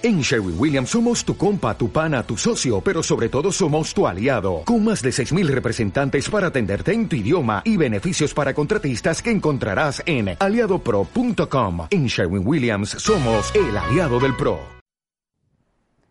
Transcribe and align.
En 0.00 0.20
Sherwin 0.20 0.54
Williams 0.56 0.90
somos 0.90 1.24
tu 1.24 1.36
compa, 1.36 1.76
tu 1.76 1.90
pana, 1.90 2.22
tu 2.22 2.36
socio, 2.36 2.80
pero 2.80 3.02
sobre 3.02 3.28
todo 3.28 3.50
somos 3.50 3.92
tu 3.92 4.06
aliado, 4.06 4.62
con 4.64 4.84
más 4.84 5.02
de 5.02 5.10
6.000 5.10 5.48
representantes 5.48 6.30
para 6.30 6.46
atenderte 6.46 6.92
en 6.92 7.08
tu 7.08 7.16
idioma 7.16 7.62
y 7.64 7.76
beneficios 7.76 8.32
para 8.32 8.54
contratistas 8.54 9.20
que 9.20 9.32
encontrarás 9.32 10.00
en 10.06 10.36
aliadopro.com. 10.38 11.88
En 11.90 12.06
Sherwin 12.06 12.46
Williams 12.46 12.90
somos 12.90 13.52
el 13.56 13.76
aliado 13.76 14.20
del 14.20 14.36
PRO. 14.36 14.60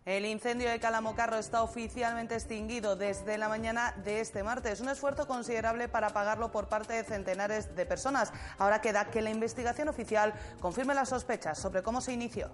El 0.03 0.25
incendio 0.25 0.69
de 0.69 0.79
Calamocarro 0.79 1.37
está 1.37 1.63
oficialmente 1.63 2.35
extinguido 2.35 2.97
desde 2.97 3.37
la 3.37 3.47
mañana 3.47 3.93
de 4.03 4.19
este 4.19 4.43
martes. 4.43 4.81
Un 4.81 4.89
esfuerzo 4.89 5.27
considerable 5.27 5.87
para 5.87 6.09
pagarlo 6.09 6.51
por 6.51 6.67
parte 6.67 6.91
de 6.91 7.05
centenares 7.05 7.73
de 7.73 7.85
personas. 7.85 8.33
Ahora 8.57 8.81
queda 8.81 9.05
que 9.11 9.21
la 9.21 9.29
investigación 9.29 9.87
oficial 9.87 10.33
confirme 10.59 10.93
las 10.93 11.07
sospechas 11.09 11.57
sobre 11.57 11.83
cómo 11.83 12.01
se 12.01 12.11
inició. 12.11 12.51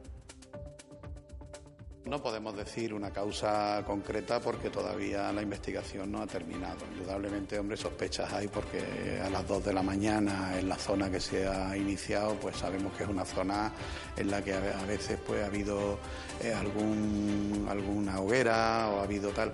No 2.06 2.22
podemos 2.22 2.54
decir 2.58 2.94
una 2.94 3.12
causa 3.12 3.82
concreta 3.88 4.42
porque 4.42 4.70
todavía 4.70 5.32
la 5.32 5.42
investigación 5.42 6.12
no 6.12 6.22
ha 6.22 6.28
terminado. 6.28 6.80
Indudablemente, 6.92 7.58
hombre, 7.58 7.78
sospechas 7.78 8.32
hay 8.34 8.50
porque 8.50 9.22
a 9.24 9.30
las 9.30 9.48
2 9.48 9.64
de 9.64 9.74
la 9.74 9.82
mañana 9.82 10.60
en 10.60 10.68
la 10.68 10.76
zona 10.76 11.10
que 11.10 11.22
se 11.22 11.48
ha 11.48 11.78
iniciado, 11.78 12.36
pues 12.36 12.58
sabemos 12.58 12.92
que 12.94 13.04
es 13.04 13.10
una 13.10 13.24
zona 13.24 13.72
en 14.18 14.30
la 14.30 14.44
que 14.44 14.54
a 14.54 14.86
veces 14.86 15.18
pues 15.26 15.44
ha 15.44 15.46
habido 15.46 15.98
eh, 16.42 16.54
algún, 16.54 17.68
alguna 17.70 18.20
hoguera 18.20 18.90
o 18.90 19.00
ha 19.00 19.04
habido 19.04 19.30
tal. 19.30 19.54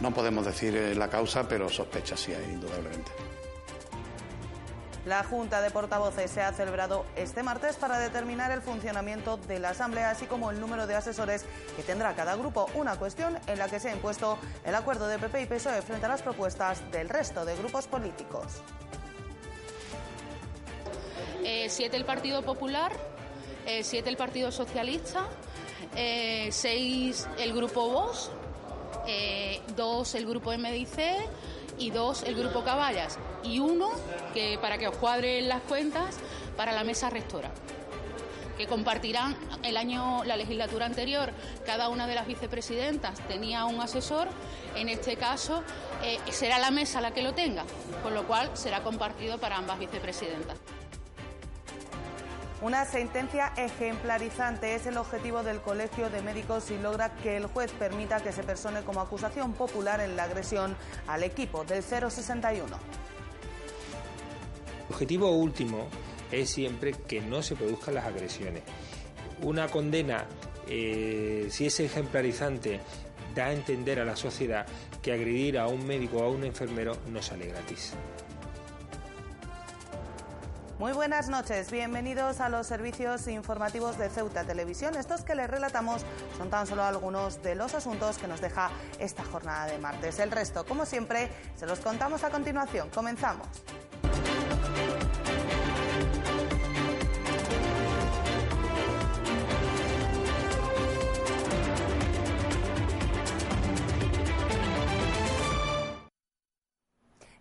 No 0.00 0.14
podemos 0.14 0.46
decir 0.46 0.76
eh, 0.76 0.94
la 0.94 1.10
causa, 1.10 1.48
pero 1.48 1.68
sospechas 1.68 2.20
sí 2.20 2.32
hay, 2.32 2.52
indudablemente. 2.52 3.10
La 5.04 5.24
Junta 5.24 5.60
de 5.60 5.70
Portavoces 5.70 6.30
se 6.30 6.42
ha 6.42 6.52
celebrado 6.52 7.04
este 7.16 7.42
martes 7.42 7.74
para 7.74 7.98
determinar 7.98 8.52
el 8.52 8.62
funcionamiento 8.62 9.36
de 9.36 9.58
la 9.58 9.70
Asamblea, 9.70 10.10
así 10.10 10.26
como 10.26 10.52
el 10.52 10.60
número 10.60 10.86
de 10.86 10.94
asesores 10.94 11.44
que 11.74 11.82
tendrá 11.82 12.14
cada 12.14 12.36
grupo. 12.36 12.68
Una 12.74 12.96
cuestión 12.96 13.36
en 13.48 13.58
la 13.58 13.68
que 13.68 13.80
se 13.80 13.90
ha 13.90 13.94
impuesto 13.94 14.38
el 14.64 14.74
acuerdo 14.76 15.08
de 15.08 15.18
PP 15.18 15.42
y 15.42 15.46
PSOE 15.46 15.82
frente 15.82 16.06
a 16.06 16.08
las 16.08 16.22
propuestas 16.22 16.88
del 16.92 17.08
resto 17.08 17.44
de 17.44 17.56
grupos 17.56 17.88
políticos. 17.88 18.62
Eh, 21.44 21.66
siete 21.68 21.96
el 21.96 22.04
Partido 22.04 22.42
Popular, 22.42 22.92
eh, 23.66 23.82
siete 23.82 24.08
el 24.08 24.16
Partido 24.16 24.52
Socialista, 24.52 25.26
eh, 25.96 26.48
seis 26.52 27.28
el 27.38 27.52
Grupo 27.52 28.12
eh, 29.08 29.60
dos 29.74 30.14
el 30.14 30.26
Grupo 30.26 30.52
MDIC 30.52 31.28
y 31.78 31.90
dos 31.90 32.22
el 32.22 32.36
Grupo 32.36 32.62
Caballas 32.62 33.18
y 33.42 33.58
uno 33.58 33.90
que 34.34 34.58
para 34.60 34.78
que 34.78 34.88
os 34.88 34.96
cuadren 34.96 35.48
las 35.48 35.62
cuentas 35.62 36.16
para 36.56 36.72
la 36.72 36.84
mesa 36.84 37.10
rectora 37.10 37.50
que 38.56 38.66
compartirán 38.66 39.36
el 39.62 39.76
año 39.76 40.24
la 40.24 40.36
legislatura 40.36 40.86
anterior 40.86 41.30
cada 41.64 41.88
una 41.88 42.06
de 42.06 42.14
las 42.14 42.26
vicepresidentas 42.26 43.18
tenía 43.26 43.64
un 43.64 43.80
asesor 43.80 44.28
en 44.76 44.88
este 44.88 45.16
caso 45.16 45.62
eh, 46.02 46.18
será 46.30 46.58
la 46.58 46.70
mesa 46.70 47.00
la 47.00 47.12
que 47.12 47.22
lo 47.22 47.34
tenga 47.34 47.64
con 48.02 48.14
lo 48.14 48.26
cual 48.26 48.50
será 48.54 48.82
compartido 48.82 49.38
para 49.38 49.56
ambas 49.56 49.78
vicepresidentas 49.78 50.58
una 52.62 52.84
sentencia 52.84 53.52
ejemplarizante 53.56 54.76
es 54.76 54.86
el 54.86 54.96
objetivo 54.96 55.42
del 55.42 55.60
Colegio 55.60 56.10
de 56.10 56.22
Médicos 56.22 56.62
si 56.62 56.78
logra 56.78 57.12
que 57.16 57.36
el 57.36 57.46
juez 57.46 57.72
permita 57.72 58.20
que 58.20 58.30
se 58.30 58.44
persone 58.44 58.82
como 58.82 59.00
acusación 59.00 59.52
popular 59.54 60.00
en 60.00 60.14
la 60.14 60.22
agresión 60.22 60.76
al 61.08 61.24
equipo 61.24 61.64
del 61.64 61.82
061. 61.82 62.76
Objetivo 64.92 65.30
último 65.30 65.88
es 66.30 66.50
siempre 66.50 66.92
que 66.92 67.22
no 67.22 67.42
se 67.42 67.56
produzcan 67.56 67.94
las 67.94 68.04
agresiones. 68.04 68.62
Una 69.40 69.68
condena, 69.68 70.26
eh, 70.68 71.48
si 71.50 71.64
es 71.64 71.80
ejemplarizante, 71.80 72.78
da 73.34 73.46
a 73.46 73.52
entender 73.54 74.00
a 74.00 74.04
la 74.04 74.16
sociedad 74.16 74.66
que 75.00 75.12
agredir 75.12 75.58
a 75.58 75.66
un 75.66 75.86
médico 75.86 76.18
o 76.18 76.24
a 76.24 76.28
un 76.28 76.44
enfermero 76.44 76.94
no 77.08 77.22
sale 77.22 77.46
gratis. 77.46 77.94
Muy 80.78 80.92
buenas 80.92 81.30
noches, 81.30 81.70
bienvenidos 81.70 82.40
a 82.40 82.50
los 82.50 82.66
servicios 82.66 83.26
informativos 83.28 83.96
de 83.96 84.10
Ceuta 84.10 84.44
Televisión. 84.44 84.94
Estos 84.96 85.22
que 85.22 85.34
les 85.34 85.48
relatamos 85.48 86.02
son 86.36 86.50
tan 86.50 86.66
solo 86.66 86.82
algunos 86.82 87.42
de 87.42 87.54
los 87.54 87.74
asuntos 87.74 88.18
que 88.18 88.28
nos 88.28 88.42
deja 88.42 88.70
esta 88.98 89.24
jornada 89.24 89.68
de 89.68 89.78
martes. 89.78 90.18
El 90.18 90.30
resto, 90.30 90.66
como 90.66 90.84
siempre, 90.84 91.30
se 91.56 91.66
los 91.66 91.78
contamos 91.78 92.24
a 92.24 92.30
continuación. 92.30 92.90
Comenzamos. 92.90 93.48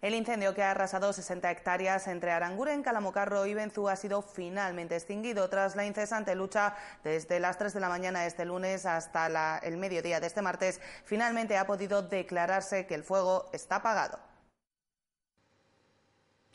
El 0.02 0.16
incendio 0.16 0.56
que 0.56 0.64
ha 0.64 0.72
arrasado 0.72 1.14
60 1.14 1.52
hectáreas 1.52 2.08
entre 2.08 2.32
Aranguren, 2.32 2.82
Calamocarro 2.82 3.46
y 3.46 3.54
Benzú 3.54 3.88
ha 3.88 3.96
sido 3.96 4.24
finalmente 4.24 4.96
extinguido 4.96 5.48
tras 5.48 5.76
la 5.76 5.86
incesante 5.86 6.34
lucha 6.34 6.76
desde 7.04 7.40
las 7.40 7.60
3 7.60 7.72
de 7.76 7.80
la 7.80 7.90
mañana 7.90 8.22
de 8.22 8.28
este 8.28 8.46
lunes 8.46 8.88
hasta 8.88 9.60
el 9.60 9.78
mediodía 9.78 10.20
de 10.20 10.26
este 10.26 10.42
martes. 10.42 10.82
Finalmente 11.06 11.56
ha 11.56 11.68
podido 11.68 12.02
declararse 12.02 12.88
que 12.88 12.96
el 12.96 13.04
fuego 13.04 13.46
está 13.54 13.76
apagado. 13.76 14.32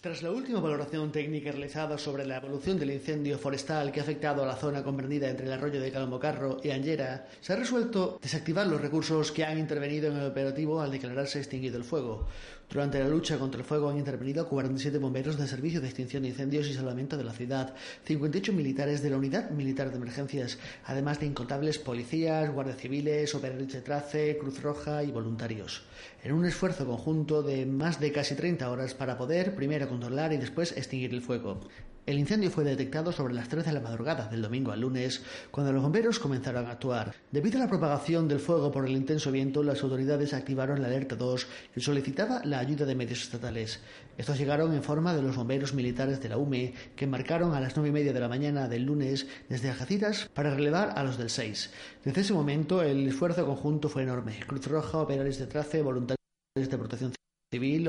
Tras 0.06 0.22
la 0.22 0.30
última 0.30 0.60
valoración 0.60 1.10
técnica 1.10 1.50
realizada 1.50 1.98
sobre 1.98 2.26
la 2.26 2.36
evolución 2.36 2.78
del 2.78 2.90
incendio 2.90 3.38
forestal 3.38 3.90
que 3.90 3.98
ha 3.98 4.02
afectado 4.02 4.42
a 4.42 4.46
la 4.46 4.54
zona 4.54 4.84
comprendida 4.84 5.28
entre 5.28 5.46
el 5.46 5.52
arroyo 5.52 5.80
de 5.80 5.90
Calamocarro 5.90 6.58
y 6.62 6.70
Angera, 6.70 7.26
se 7.40 7.52
ha 7.54 7.56
resuelto 7.56 8.18
desactivar 8.22 8.66
los 8.66 8.80
recursos 8.80 9.32
que 9.32 9.44
han 9.44 9.58
intervenido 9.58 10.08
en 10.08 10.18
el 10.18 10.26
operativo 10.26 10.80
al 10.80 10.92
declararse 10.92 11.38
extinguido 11.38 11.78
el 11.78 11.84
fuego. 11.84 12.28
Durante 12.68 12.98
la 12.98 13.08
lucha 13.08 13.38
contra 13.38 13.60
el 13.60 13.66
fuego 13.66 13.88
han 13.88 13.96
intervenido 13.96 14.48
47 14.48 14.98
bomberos 14.98 15.38
del 15.38 15.46
Servicio 15.46 15.80
de 15.80 15.86
Extinción 15.86 16.24
de 16.24 16.30
Incendios 16.30 16.66
y 16.66 16.74
Salvamento 16.74 17.16
de 17.16 17.22
la 17.22 17.32
ciudad, 17.32 17.74
58 18.04 18.52
militares 18.52 19.02
de 19.02 19.10
la 19.10 19.18
Unidad 19.18 19.50
Militar 19.50 19.90
de 19.90 19.96
Emergencias, 19.96 20.58
además 20.84 21.20
de 21.20 21.26
incontables 21.26 21.78
policías, 21.78 22.52
guardias 22.52 22.78
civiles, 22.78 23.34
operarios 23.36 23.72
de 23.72 23.82
trace, 23.82 24.36
Cruz 24.38 24.60
Roja 24.62 25.04
y 25.04 25.12
voluntarios. 25.12 25.84
En 26.24 26.32
un 26.32 26.44
esfuerzo 26.44 26.86
conjunto 26.86 27.42
de 27.44 27.66
más 27.66 28.00
de 28.00 28.10
casi 28.10 28.34
30 28.34 28.68
horas 28.68 28.94
para 28.94 29.16
poder 29.16 29.54
primero 29.54 29.88
controlar 29.88 30.32
y 30.32 30.38
después 30.38 30.76
extinguir 30.76 31.14
el 31.14 31.22
fuego. 31.22 31.60
El 32.06 32.20
incendio 32.20 32.52
fue 32.52 32.62
detectado 32.62 33.10
sobre 33.10 33.34
las 33.34 33.48
3 33.48 33.64
de 33.64 33.72
la 33.72 33.80
madrugada 33.80 34.28
del 34.28 34.40
domingo 34.40 34.70
al 34.70 34.80
lunes, 34.80 35.24
cuando 35.50 35.72
los 35.72 35.82
bomberos 35.82 36.20
comenzaron 36.20 36.66
a 36.66 36.70
actuar. 36.70 37.12
Debido 37.32 37.58
a 37.58 37.64
la 37.64 37.68
propagación 37.68 38.28
del 38.28 38.38
fuego 38.38 38.70
por 38.70 38.86
el 38.86 38.92
intenso 38.92 39.32
viento, 39.32 39.64
las 39.64 39.82
autoridades 39.82 40.32
activaron 40.32 40.80
la 40.80 40.86
alerta 40.86 41.16
2 41.16 41.48
que 41.74 41.80
solicitaba 41.80 42.44
la 42.44 42.60
ayuda 42.60 42.86
de 42.86 42.94
medios 42.94 43.22
estatales. 43.24 43.80
Estos 44.16 44.38
llegaron 44.38 44.72
en 44.72 44.84
forma 44.84 45.16
de 45.16 45.22
los 45.22 45.34
bomberos 45.34 45.74
militares 45.74 46.22
de 46.22 46.28
la 46.28 46.38
UME, 46.38 46.74
que 46.94 47.06
embarcaron 47.06 47.54
a 47.54 47.60
las 47.60 47.74
nueve 47.76 47.88
y 47.88 47.92
media 47.92 48.12
de 48.12 48.20
la 48.20 48.28
mañana 48.28 48.68
del 48.68 48.84
lunes 48.84 49.26
desde 49.48 49.70
Algeciras 49.70 50.30
para 50.32 50.54
relevar 50.54 50.92
a 50.96 51.02
los 51.02 51.18
del 51.18 51.28
6. 51.28 51.72
Desde 52.04 52.20
ese 52.20 52.32
momento, 52.32 52.84
el 52.84 53.08
esfuerzo 53.08 53.44
conjunto 53.44 53.88
fue 53.88 54.04
enorme. 54.04 54.38
Cruz 54.46 54.64
Roja, 54.68 54.98
operarios 54.98 55.38
de 55.38 55.48
trace, 55.48 55.82
voluntarios 55.82 56.20
de 56.54 56.78
protección 56.78 57.12
civil, 57.52 57.88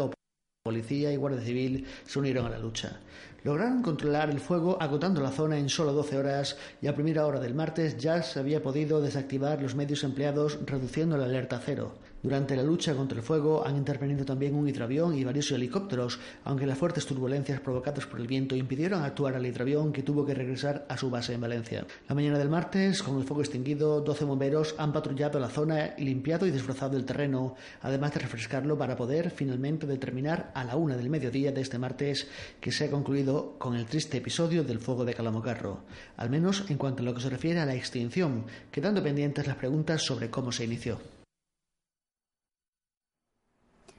policía 0.67 1.13
y 1.13 1.15
guardia 1.15 1.41
civil 1.41 1.85
se 2.05 2.19
unieron 2.19 2.45
a 2.45 2.49
la 2.49 2.59
lucha. 2.59 2.99
Lograron 3.47 3.81
controlar 3.81 4.29
el 4.29 4.41
fuego 4.41 4.75
agotando 4.81 5.21
la 5.21 5.31
zona 5.31 5.57
en 5.57 5.69
solo 5.69 5.93
12 5.93 6.17
horas 6.17 6.57
y 6.81 6.87
a 6.87 6.93
primera 6.93 7.25
hora 7.25 7.39
del 7.39 7.55
martes 7.55 7.95
ya 7.95 8.21
se 8.21 8.39
había 8.39 8.61
podido 8.61 8.99
desactivar 8.99 9.61
los 9.61 9.73
medios 9.73 10.03
empleados 10.03 10.59
reduciendo 10.65 11.15
la 11.15 11.23
alerta 11.23 11.55
a 11.55 11.61
cero. 11.61 11.93
Durante 12.27 12.57
la 12.57 12.63
lucha 12.63 12.93
contra 12.93 13.19
el 13.19 13.23
fuego 13.23 13.65
han 13.65 13.77
intervenido 13.77 14.25
también 14.25 14.53
un 14.53 14.67
hidroavión 14.67 15.15
y 15.15 15.23
varios 15.23 15.49
helicópteros, 15.49 16.19
aunque 16.43 16.67
las 16.67 16.77
fuertes 16.77 17.05
turbulencias 17.05 17.61
provocadas 17.61 18.05
por 18.05 18.19
el 18.19 18.27
viento 18.27 18.53
impidieron 18.53 19.01
actuar 19.01 19.35
al 19.35 19.45
hidroavión 19.45 19.93
que 19.93 20.03
tuvo 20.03 20.25
que 20.25 20.33
regresar 20.33 20.85
a 20.89 20.97
su 20.97 21.09
base 21.09 21.35
en 21.35 21.39
Valencia. 21.39 21.87
La 22.09 22.15
mañana 22.15 22.37
del 22.37 22.49
martes, 22.49 23.01
con 23.01 23.17
el 23.17 23.23
fuego 23.23 23.43
extinguido, 23.43 24.01
12 24.01 24.25
bomberos 24.25 24.75
han 24.77 24.91
patrullado 24.91 25.39
la 25.39 25.47
zona 25.47 25.93
y 25.97 26.03
limpiado 26.03 26.45
y 26.45 26.51
desbrozado 26.51 26.97
el 26.97 27.05
terreno, 27.05 27.55
además 27.81 28.13
de 28.13 28.19
refrescarlo 28.19 28.77
para 28.77 28.97
poder 28.97 29.31
finalmente 29.31 29.87
determinar 29.87 30.51
a 30.53 30.65
la 30.65 30.75
una 30.75 30.97
del 30.97 31.09
mediodía 31.09 31.53
de 31.53 31.61
este 31.61 31.79
martes 31.79 32.27
que 32.59 32.73
se 32.73 32.83
ha 32.83 32.91
concluido 32.91 33.55
con 33.57 33.73
el 33.73 33.85
triste 33.85 34.17
episodio 34.17 34.65
del 34.65 34.79
fuego 34.79 35.05
de 35.05 35.13
Calamocarro, 35.13 35.85
al 36.17 36.29
menos 36.29 36.65
en 36.69 36.77
cuanto 36.77 37.03
a 37.03 37.05
lo 37.05 37.13
que 37.13 37.21
se 37.21 37.29
refiere 37.29 37.61
a 37.61 37.65
la 37.65 37.75
extinción, 37.75 38.43
quedando 38.69 39.01
pendientes 39.01 39.47
las 39.47 39.55
preguntas 39.55 40.01
sobre 40.01 40.29
cómo 40.29 40.51
se 40.51 40.65
inició. 40.65 40.99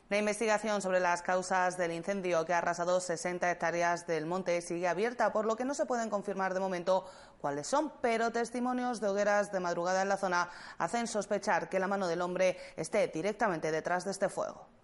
La 0.09 0.17
investigación 0.17 0.81
sobre 0.81 1.01
las 1.01 1.21
causas 1.21 1.77
del 1.77 1.93
incendio 1.93 2.47
que 2.47 2.55
ha 2.55 2.59
arrasado 2.59 2.99
60 2.99 3.51
hectáreas 3.51 4.07
del 4.07 4.25
monte 4.25 4.63
sigue 4.63 4.89
abierta, 4.89 5.33
por 5.33 5.45
lo 5.45 5.55
que 5.55 5.67
no 5.67 5.75
se 5.75 5.85
pueden 5.85 6.09
confirmar 6.09 6.55
de 6.55 6.61
momento 6.61 7.05
cuáles 7.43 7.67
son, 7.67 7.93
pero 8.01 8.31
testimonios 8.31 9.03
de 9.03 9.09
hogueras 9.09 9.53
de 9.53 9.61
madrugada 9.61 10.01
en 10.01 10.09
la 10.09 10.17
zona 10.17 10.49
hacen 10.79 11.09
sospechar 11.09 11.69
que 11.69 11.79
la 11.79 11.89
mano 11.89 12.09
del 12.09 12.23
hombre 12.23 12.57
esté 12.77 13.07
directamente 13.09 13.71
detrás 13.71 14.07
de 14.07 14.13
este 14.13 14.31
fuego. 14.31 14.78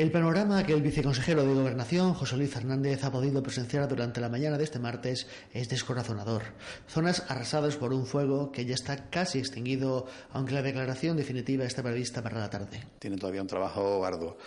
El 0.00 0.10
panorama 0.10 0.64
que 0.64 0.72
el 0.72 0.80
viceconsejero 0.80 1.44
de 1.44 1.52
Gobernación, 1.52 2.14
José 2.14 2.38
Luis 2.38 2.50
Fernández, 2.50 3.04
ha 3.04 3.12
podido 3.12 3.42
presenciar 3.42 3.86
durante 3.86 4.18
la 4.18 4.30
mañana 4.30 4.56
de 4.56 4.64
este 4.64 4.78
martes 4.78 5.26
es 5.52 5.68
descorazonador. 5.68 6.40
Zonas 6.88 7.22
arrasadas 7.28 7.76
por 7.76 7.92
un 7.92 8.06
fuego 8.06 8.50
que 8.50 8.64
ya 8.64 8.72
está 8.72 9.10
casi 9.10 9.40
extinguido, 9.40 10.06
aunque 10.32 10.54
la 10.54 10.62
declaración 10.62 11.18
definitiva 11.18 11.66
está 11.66 11.82
prevista 11.82 12.22
para 12.22 12.38
la 12.38 12.48
tarde. 12.48 12.82
Tiene 12.98 13.18
todavía 13.18 13.42
un 13.42 13.46
trabajo 13.46 14.02
arduo. 14.02 14.38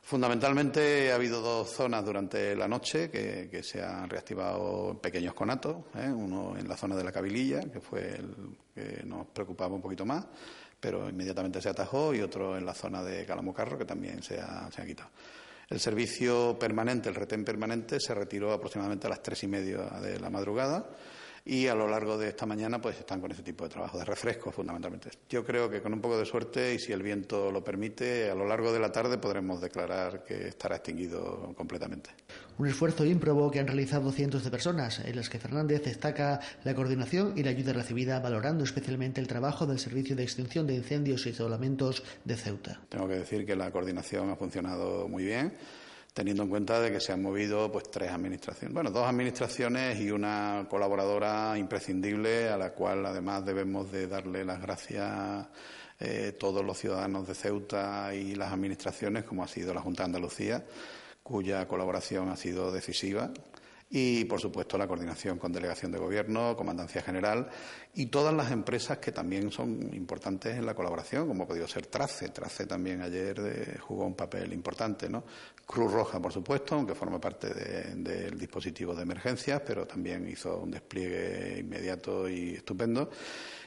Fundamentalmente 0.00 1.10
ha 1.10 1.16
habido 1.16 1.40
dos 1.40 1.70
zonas 1.70 2.04
durante 2.04 2.54
la 2.54 2.68
noche 2.68 3.10
que, 3.10 3.62
se 3.64 3.82
han 3.82 4.08
reactivado 4.08 4.96
pequeños 5.02 5.34
conatos, 5.34 5.78
¿eh? 5.96 6.08
uno 6.08 6.56
en 6.56 6.68
la 6.68 6.76
zona 6.76 6.94
de 6.94 7.02
la 7.02 7.10
Cabililla, 7.10 7.62
que 7.62 7.80
fue 7.80 8.14
el 8.14 8.34
que 8.72 9.02
nos 9.04 9.26
preocupaba 9.26 9.74
un 9.74 9.82
poquito 9.82 10.06
más, 10.06 10.24
pero 10.80 11.08
inmediatamente 11.08 11.60
se 11.60 11.68
atajó, 11.68 12.14
y 12.14 12.22
otro 12.22 12.56
en 12.56 12.64
la 12.64 12.74
zona 12.74 13.02
de 13.02 13.24
Calamocarro, 13.26 13.78
que 13.78 13.84
también 13.84 14.22
se 14.22 14.40
ha, 14.40 14.68
quitado. 14.86 15.10
El 15.68 15.78
servicio 15.78 16.58
permanente, 16.58 17.08
el 17.08 17.14
retén 17.14 17.44
permanente, 17.44 18.00
se 18.00 18.14
retiró 18.14 18.52
aproximadamente 18.52 19.06
a 19.06 19.10
las 19.10 19.22
tres 19.22 19.44
y 19.44 19.46
media 19.46 19.78
de 20.00 20.18
la 20.18 20.30
madrugada 20.30 20.84
y 21.44 21.66
a 21.66 21.74
lo 21.74 21.88
largo 21.88 22.18
de 22.18 22.28
esta 22.28 22.46
mañana 22.46 22.80
pues 22.80 22.98
están 22.98 23.20
con 23.20 23.30
ese 23.30 23.42
tipo 23.42 23.64
de 23.64 23.70
trabajo, 23.70 23.98
de 23.98 24.04
refresco 24.04 24.50
fundamentalmente. 24.50 25.10
Yo 25.28 25.44
creo 25.44 25.70
que 25.70 25.80
con 25.80 25.92
un 25.92 26.00
poco 26.00 26.18
de 26.18 26.24
suerte 26.24 26.74
y 26.74 26.78
si 26.78 26.92
el 26.92 27.02
viento 27.02 27.50
lo 27.50 27.62
permite, 27.62 28.30
a 28.30 28.34
lo 28.34 28.46
largo 28.46 28.72
de 28.72 28.78
la 28.78 28.92
tarde 28.92 29.18
podremos 29.18 29.60
declarar 29.60 30.24
que 30.24 30.48
estará 30.48 30.76
extinguido 30.76 31.52
completamente. 31.56 32.10
Un 32.58 32.66
esfuerzo 32.66 33.04
ímprobo 33.04 33.50
que 33.50 33.58
han 33.58 33.66
realizado 33.66 34.12
cientos 34.12 34.44
de 34.44 34.50
personas, 34.50 35.00
en 35.00 35.16
las 35.16 35.30
que 35.30 35.38
Fernández 35.38 35.82
destaca 35.82 36.40
la 36.64 36.74
coordinación 36.74 37.32
y 37.36 37.42
la 37.42 37.50
ayuda 37.50 37.72
recibida, 37.72 38.20
valorando 38.20 38.64
especialmente 38.64 39.20
el 39.20 39.26
trabajo 39.26 39.66
del 39.66 39.78
Servicio 39.78 40.14
de 40.14 40.24
Extinción 40.24 40.66
de 40.66 40.74
Incendios 40.74 41.26
y 41.26 41.32
Solamentos 41.32 42.02
de 42.24 42.36
Ceuta. 42.36 42.80
Tengo 42.88 43.08
que 43.08 43.14
decir 43.14 43.46
que 43.46 43.56
la 43.56 43.70
coordinación 43.70 44.30
ha 44.30 44.36
funcionado 44.36 45.08
muy 45.08 45.24
bien 45.24 45.54
teniendo 46.12 46.42
en 46.42 46.48
cuenta 46.48 46.80
de 46.80 46.92
que 46.92 47.00
se 47.00 47.12
han 47.12 47.22
movido 47.22 47.70
pues 47.70 47.90
tres 47.90 48.10
administraciones, 48.10 48.74
bueno, 48.74 48.90
dos 48.90 49.06
administraciones 49.06 50.00
y 50.00 50.10
una 50.10 50.66
colaboradora 50.68 51.56
imprescindible 51.56 52.48
a 52.48 52.56
la 52.56 52.72
cual 52.72 53.06
además 53.06 53.44
debemos 53.44 53.90
de 53.92 54.06
darle 54.06 54.44
las 54.44 54.60
gracias 54.60 55.46
eh, 56.00 56.34
todos 56.38 56.64
los 56.64 56.78
ciudadanos 56.78 57.28
de 57.28 57.34
Ceuta 57.34 58.14
y 58.14 58.34
las 58.34 58.52
administraciones, 58.52 59.24
como 59.24 59.44
ha 59.44 59.48
sido 59.48 59.74
la 59.74 59.82
Junta 59.82 60.02
de 60.02 60.06
Andalucía, 60.06 60.64
cuya 61.22 61.68
colaboración 61.68 62.30
ha 62.30 62.36
sido 62.36 62.72
decisiva 62.72 63.30
y, 63.92 64.24
por 64.26 64.40
supuesto, 64.40 64.78
la 64.78 64.86
coordinación 64.86 65.36
con 65.36 65.52
Delegación 65.52 65.90
de 65.90 65.98
Gobierno, 65.98 66.56
Comandancia 66.56 67.02
General 67.02 67.48
y 67.92 68.06
todas 68.06 68.32
las 68.32 68.52
empresas 68.52 68.98
que 68.98 69.10
también 69.10 69.50
son 69.50 69.92
importantes 69.92 70.56
en 70.56 70.64
la 70.64 70.74
colaboración, 70.74 71.26
como 71.26 71.42
ha 71.42 71.46
podido 71.48 71.66
ser 71.66 71.86
Trace. 71.86 72.28
Trace 72.28 72.66
también 72.66 73.02
ayer 73.02 73.40
eh, 73.40 73.78
jugó 73.80 74.06
un 74.06 74.14
papel 74.14 74.52
importante, 74.52 75.08
¿no? 75.08 75.24
Cruz 75.66 75.92
Roja, 75.92 76.20
por 76.20 76.32
supuesto, 76.32 76.76
aunque 76.76 76.94
forma 76.94 77.20
parte 77.20 77.48
del 77.52 78.38
dispositivo 78.38 78.94
de 78.94 79.02
emergencias, 79.02 79.60
pero 79.66 79.86
también 79.86 80.28
hizo 80.28 80.58
un 80.58 80.70
despliegue 80.70 81.58
inmediato 81.58 82.28
y 82.28 82.54
estupendo. 82.54 83.10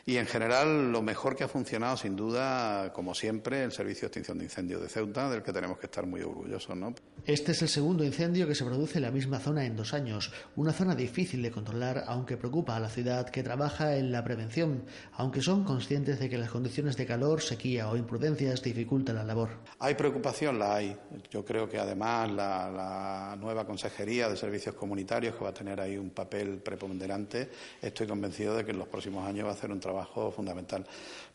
Y 0.06 0.18
en 0.18 0.26
general, 0.26 0.92
lo 0.92 1.02
mejor 1.02 1.34
que 1.34 1.46
ha 1.46 1.48
funcionado, 1.48 1.96
sin 1.96 2.18
duda, 2.18 2.92
como 2.92 3.16
siempre, 3.16 3.64
el 3.64 3.72
Servicio 3.72 4.02
de 4.02 4.08
Extinción 4.08 4.38
de 4.38 4.44
Incendios 4.44 4.82
de 4.82 4.90
Ceuta, 4.90 5.30
del 5.30 5.42
que 5.42 5.54
tenemos 5.54 5.78
que 5.78 5.86
estar 5.86 6.06
muy 6.06 6.20
orgullosos. 6.20 6.76
¿no? 6.76 6.94
Este 7.26 7.54
es 7.54 7.62
el 7.62 7.70
segundo 7.70 8.04
incendio 8.04 8.46
que 8.46 8.54
se 8.54 8.66
produce 8.66 8.98
en 8.98 9.04
la 9.04 9.12
misma 9.12 9.40
zona 9.40 9.64
en 9.64 9.78
dos 9.78 9.94
años. 9.94 10.34
Una 10.58 10.74
zona 10.74 10.94
difícil 10.94 11.42
de 11.42 11.52
controlar, 11.52 12.04
aunque 12.08 12.36
preocupa 12.36 12.76
a 12.76 12.82
la 12.82 12.90
ciudad 12.90 13.30
que 13.30 13.44
trabaja 13.44 13.96
en 13.96 14.12
la 14.12 14.26
prevención, 14.26 14.84
aunque 15.14 15.42
son 15.42 15.64
conscientes 15.64 16.20
de 16.20 16.30
que 16.30 16.38
las 16.38 16.50
condiciones 16.50 16.98
de 16.98 17.06
calor, 17.06 17.42
sequía 17.42 17.90
o 17.90 17.96
imprudencias 17.96 18.62
dificultan 18.62 19.16
la 19.16 19.24
labor. 19.24 19.52
Hay 19.80 19.96
preocupación, 19.96 20.60
la 20.60 20.76
hay. 20.76 20.98
Yo 21.32 21.46
creo 21.46 21.70
que 21.70 21.80
además 21.80 22.30
la, 22.30 22.70
la 22.70 23.38
nueva 23.40 23.66
Consejería 23.66 24.28
de 24.28 24.36
Servicios 24.36 24.76
Comunitarios, 24.76 25.38
que 25.38 25.46
va 25.46 25.52
a 25.52 25.54
tener 25.54 25.80
ahí 25.80 25.96
un 25.98 26.10
papel 26.10 26.58
preponderante, 26.58 27.50
estoy 27.82 28.06
convencido 28.06 28.58
de 28.58 28.66
que 28.66 28.72
en 28.72 28.80
los 28.80 28.90
próximos 28.90 29.26
años 29.26 29.46
va 29.46 29.52
a 29.52 29.54
hacer 29.54 29.72
un 29.72 29.80
trabajo 29.80 29.93
trabajo 29.94 30.32
fundamental. 30.32 30.86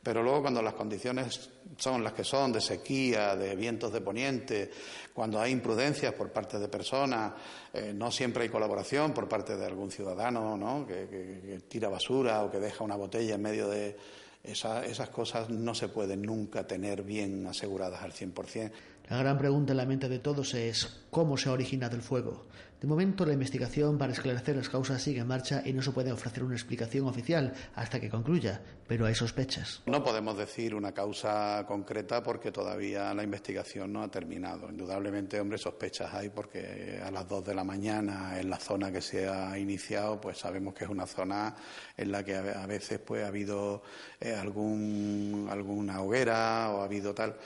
Pero 0.03 0.23
luego 0.23 0.43
cuando 0.43 0.63
las 0.63 0.75
condiciones 0.75 1.51
son 1.77 2.03
las 2.03 2.13
que 2.13 2.25
son, 2.25 2.53
de 2.53 2.61
sequía, 2.61 3.37
de 3.37 3.55
vientos 3.55 3.93
de 3.93 4.01
poniente, 4.01 4.71
cuando 5.13 5.41
hay 5.41 5.53
imprudencias 5.53 6.13
por 6.15 6.31
parte 6.33 6.59
de 6.59 6.69
personas, 6.69 7.33
eh, 7.73 7.93
no 7.95 8.11
siempre 8.11 8.43
hay 8.43 8.49
colaboración 8.49 9.13
por 9.13 9.29
parte 9.29 9.57
de 9.57 9.67
algún 9.67 9.91
ciudadano 9.91 10.57
¿no? 10.57 10.87
que, 10.87 11.61
tira 11.69 11.89
basura 11.89 12.43
o 12.43 12.51
que 12.51 12.59
deja 12.59 12.85
una 12.85 12.97
botella 12.97 13.35
en 13.35 13.43
medio 13.43 13.69
de... 13.69 13.97
esas 14.43 15.09
cosas 15.11 15.51
no 15.51 15.75
se 15.75 15.89
pueden 15.89 16.23
nunca 16.23 16.67
tener 16.67 17.03
bien 17.03 17.47
aseguradas 17.47 18.03
al 18.03 18.13
100%. 18.13 18.71
La 19.11 19.19
gran 19.19 19.39
pregunta 19.39 19.73
en 19.73 19.79
la 19.79 19.87
mente 19.87 20.09
de 20.09 20.19
todos 20.19 20.55
es 20.55 21.05
¿cómo 21.11 21.37
se 21.37 21.49
ha 21.49 21.53
originado 21.53 21.97
el 21.97 22.03
fuego? 22.03 22.47
De 22.81 22.87
momento, 22.87 23.27
la 23.27 23.33
investigación 23.33 23.99
para 23.99 24.13
esclarecer 24.13 24.55
las 24.55 24.69
causas 24.69 25.03
sigue 25.03 25.21
en 25.21 25.27
marcha 25.27 25.63
y 25.65 25.73
no 25.73 25.83
se 25.83 25.91
puede 25.91 26.13
ofrecer 26.13 26.45
una 26.45 26.55
explicación 26.55 27.09
oficial 27.09 27.53
hasta 27.75 27.99
que 27.99 28.09
concluya, 28.09 28.63
pero 28.87 29.05
hay 29.05 29.17
sospechas. 29.17 29.83
No 29.87 30.05
podemos 30.05 30.39
decir 30.39 30.77
una 30.77 30.93
causa 30.93 31.65
concreta 31.67 32.23
porque 32.23 32.53
todavía 32.53 33.13
la 33.15 33.25
investigación 33.25 33.93
no 33.93 34.05
ha 34.05 34.09
terminado. 34.09 34.71
Indudablemente, 34.71 35.41
hombre, 35.41 35.59
sospechas 35.59 36.15
hay 36.15 36.29
porque 36.29 37.01
a 37.05 37.11
las 37.11 37.29
dos 37.29 37.45
de 37.45 37.55
la 37.55 37.65
mañana 37.65 38.39
en 38.39 38.49
la 38.49 38.59
zona 38.59 38.93
que 38.93 39.01
se 39.01 39.29
ha 39.29 39.59
iniciado, 39.59 40.21
pues 40.21 40.39
sabemos 40.39 40.73
que 40.73 40.85
es 40.85 40.91
una 40.91 41.07
zona 41.07 41.57
en 41.97 42.13
la 42.13 42.23
que 42.23 42.37
a 42.37 42.67
veces 42.67 43.01
pues 43.01 43.25
ha 43.25 43.27
habido 43.27 43.83
eh, 44.21 44.35
algún, 44.35 45.49
alguna 45.51 46.01
hoguera 46.01 46.71
o 46.71 46.83
ha 46.83 46.85
habido 46.85 47.13
tal. 47.13 47.37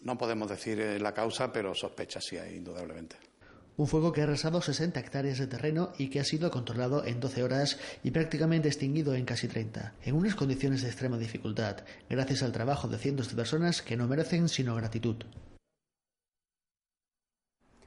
No 0.00 0.16
podemos 0.16 0.48
decir 0.48 0.80
eh, 0.80 0.98
la 0.98 1.12
causa, 1.12 1.52
pero 1.52 1.74
sospecha 1.74 2.22
sí 2.22 2.38
hay, 2.38 2.56
indudablemente. 2.56 3.29
Un 3.76 3.86
fuego 3.86 4.12
que 4.12 4.20
ha 4.20 4.24
arrasado 4.24 4.60
60 4.60 5.00
hectáreas 5.00 5.38
de 5.38 5.46
terreno 5.46 5.92
y 5.98 6.10
que 6.10 6.20
ha 6.20 6.24
sido 6.24 6.50
controlado 6.50 7.04
en 7.04 7.20
12 7.20 7.42
horas 7.42 7.78
y 8.02 8.10
prácticamente 8.10 8.68
extinguido 8.68 9.14
en 9.14 9.24
casi 9.24 9.48
30, 9.48 9.94
en 10.02 10.14
unas 10.14 10.34
condiciones 10.34 10.82
de 10.82 10.88
extrema 10.88 11.18
dificultad, 11.18 11.78
gracias 12.08 12.42
al 12.42 12.52
trabajo 12.52 12.88
de 12.88 12.98
cientos 12.98 13.28
de 13.30 13.36
personas 13.36 13.82
que 13.82 13.96
no 13.96 14.06
merecen 14.06 14.48
sino 14.48 14.74
gratitud. 14.74 15.24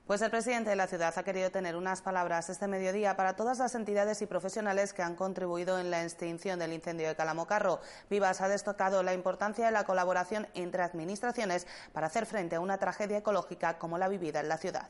Pues 0.07 0.21
el 0.21 0.31
presidente 0.31 0.69
de 0.69 0.75
la 0.75 0.87
ciudad 0.87 1.13
ha 1.17 1.23
querido 1.23 1.49
tener 1.49 1.77
unas 1.77 2.01
palabras 2.01 2.49
este 2.49 2.67
mediodía 2.67 3.15
para 3.15 3.37
todas 3.37 3.59
las 3.59 3.73
entidades 3.73 4.21
y 4.21 4.25
profesionales 4.25 4.91
que 4.91 5.01
han 5.01 5.15
contribuido 5.15 5.79
en 5.79 5.91
la 5.91 6.03
extinción 6.03 6.59
del 6.59 6.73
incendio 6.73 7.07
de 7.07 7.15
Calamocarro. 7.15 7.79
Vivas 8.09 8.41
ha 8.41 8.49
destacado 8.49 9.01
la 9.01 9.13
importancia 9.13 9.65
de 9.65 9.71
la 9.71 9.85
colaboración 9.85 10.47
entre 10.55 10.83
administraciones 10.83 11.67
para 11.93 12.07
hacer 12.07 12.25
frente 12.25 12.57
a 12.57 12.59
una 12.59 12.79
tragedia 12.79 13.19
ecológica 13.19 13.77
como 13.77 13.97
la 13.97 14.09
vivida 14.09 14.41
en 14.41 14.49
la 14.49 14.57
ciudad. 14.57 14.89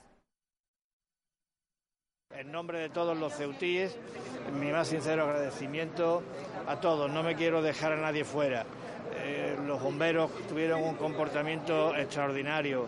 En 2.36 2.52
nombre 2.52 2.80
de 2.80 2.90
todos 2.90 3.16
los 3.16 3.32
ceutíes, 3.34 3.96
mi 4.60 4.72
más 4.72 4.88
sincero 4.88 5.24
agradecimiento 5.24 6.24
a 6.68 6.80
todos. 6.80 7.12
No 7.12 7.22
me 7.22 7.36
quiero 7.36 7.62
dejar 7.62 7.94
a 7.94 7.98
nadie 7.98 8.26
fuera. 8.26 8.66
Eh, 9.18 9.56
los 9.68 9.80
bomberos 9.80 10.32
tuvieron 10.50 10.82
un 10.82 10.96
comportamiento 10.96 11.96
extraordinario, 11.96 12.88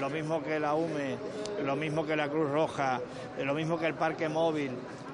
lo 0.00 0.08
mismo 0.08 0.42
que 0.42 0.58
la 0.58 0.74
UME, 0.74 1.18
lo 1.62 1.76
mismo 1.76 2.06
que 2.06 2.16
la 2.16 2.28
Cruz 2.28 2.50
Roja, 2.50 3.00
lo 3.44 3.52
mismo 3.52 3.78
que 3.78 3.86
el 3.86 3.94
Parque 3.94 4.30
Móvil, 4.30 4.70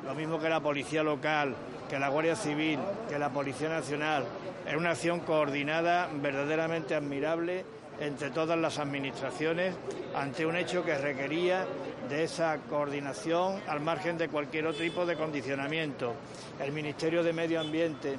lo 0.06 0.14
mismo 0.14 0.38
que 0.38 0.48
la 0.48 0.60
Policía 0.60 1.02
Local, 1.02 1.56
que 1.90 1.98
la 1.98 2.08
Guardia 2.08 2.36
Civil, 2.36 2.78
que 3.08 3.18
la 3.18 3.30
Policía 3.30 3.68
Nacional. 3.68 4.24
Es 4.64 4.76
una 4.76 4.90
acción 4.90 5.20
coordinada 5.20 6.08
verdaderamente 6.22 6.94
admirable 6.94 7.64
entre 8.00 8.30
todas 8.30 8.58
las 8.58 8.78
administraciones 8.78 9.74
ante 10.14 10.46
un 10.46 10.56
hecho 10.56 10.84
que 10.84 10.96
requería 10.96 11.66
de 12.12 12.24
esa 12.24 12.58
coordinación 12.68 13.62
al 13.66 13.80
margen 13.80 14.18
de 14.18 14.28
cualquier 14.28 14.66
otro 14.66 14.82
tipo 14.82 15.06
de 15.06 15.16
condicionamiento. 15.16 16.12
El 16.60 16.70
Ministerio 16.70 17.22
de 17.22 17.32
Medio 17.32 17.58
Ambiente 17.58 18.18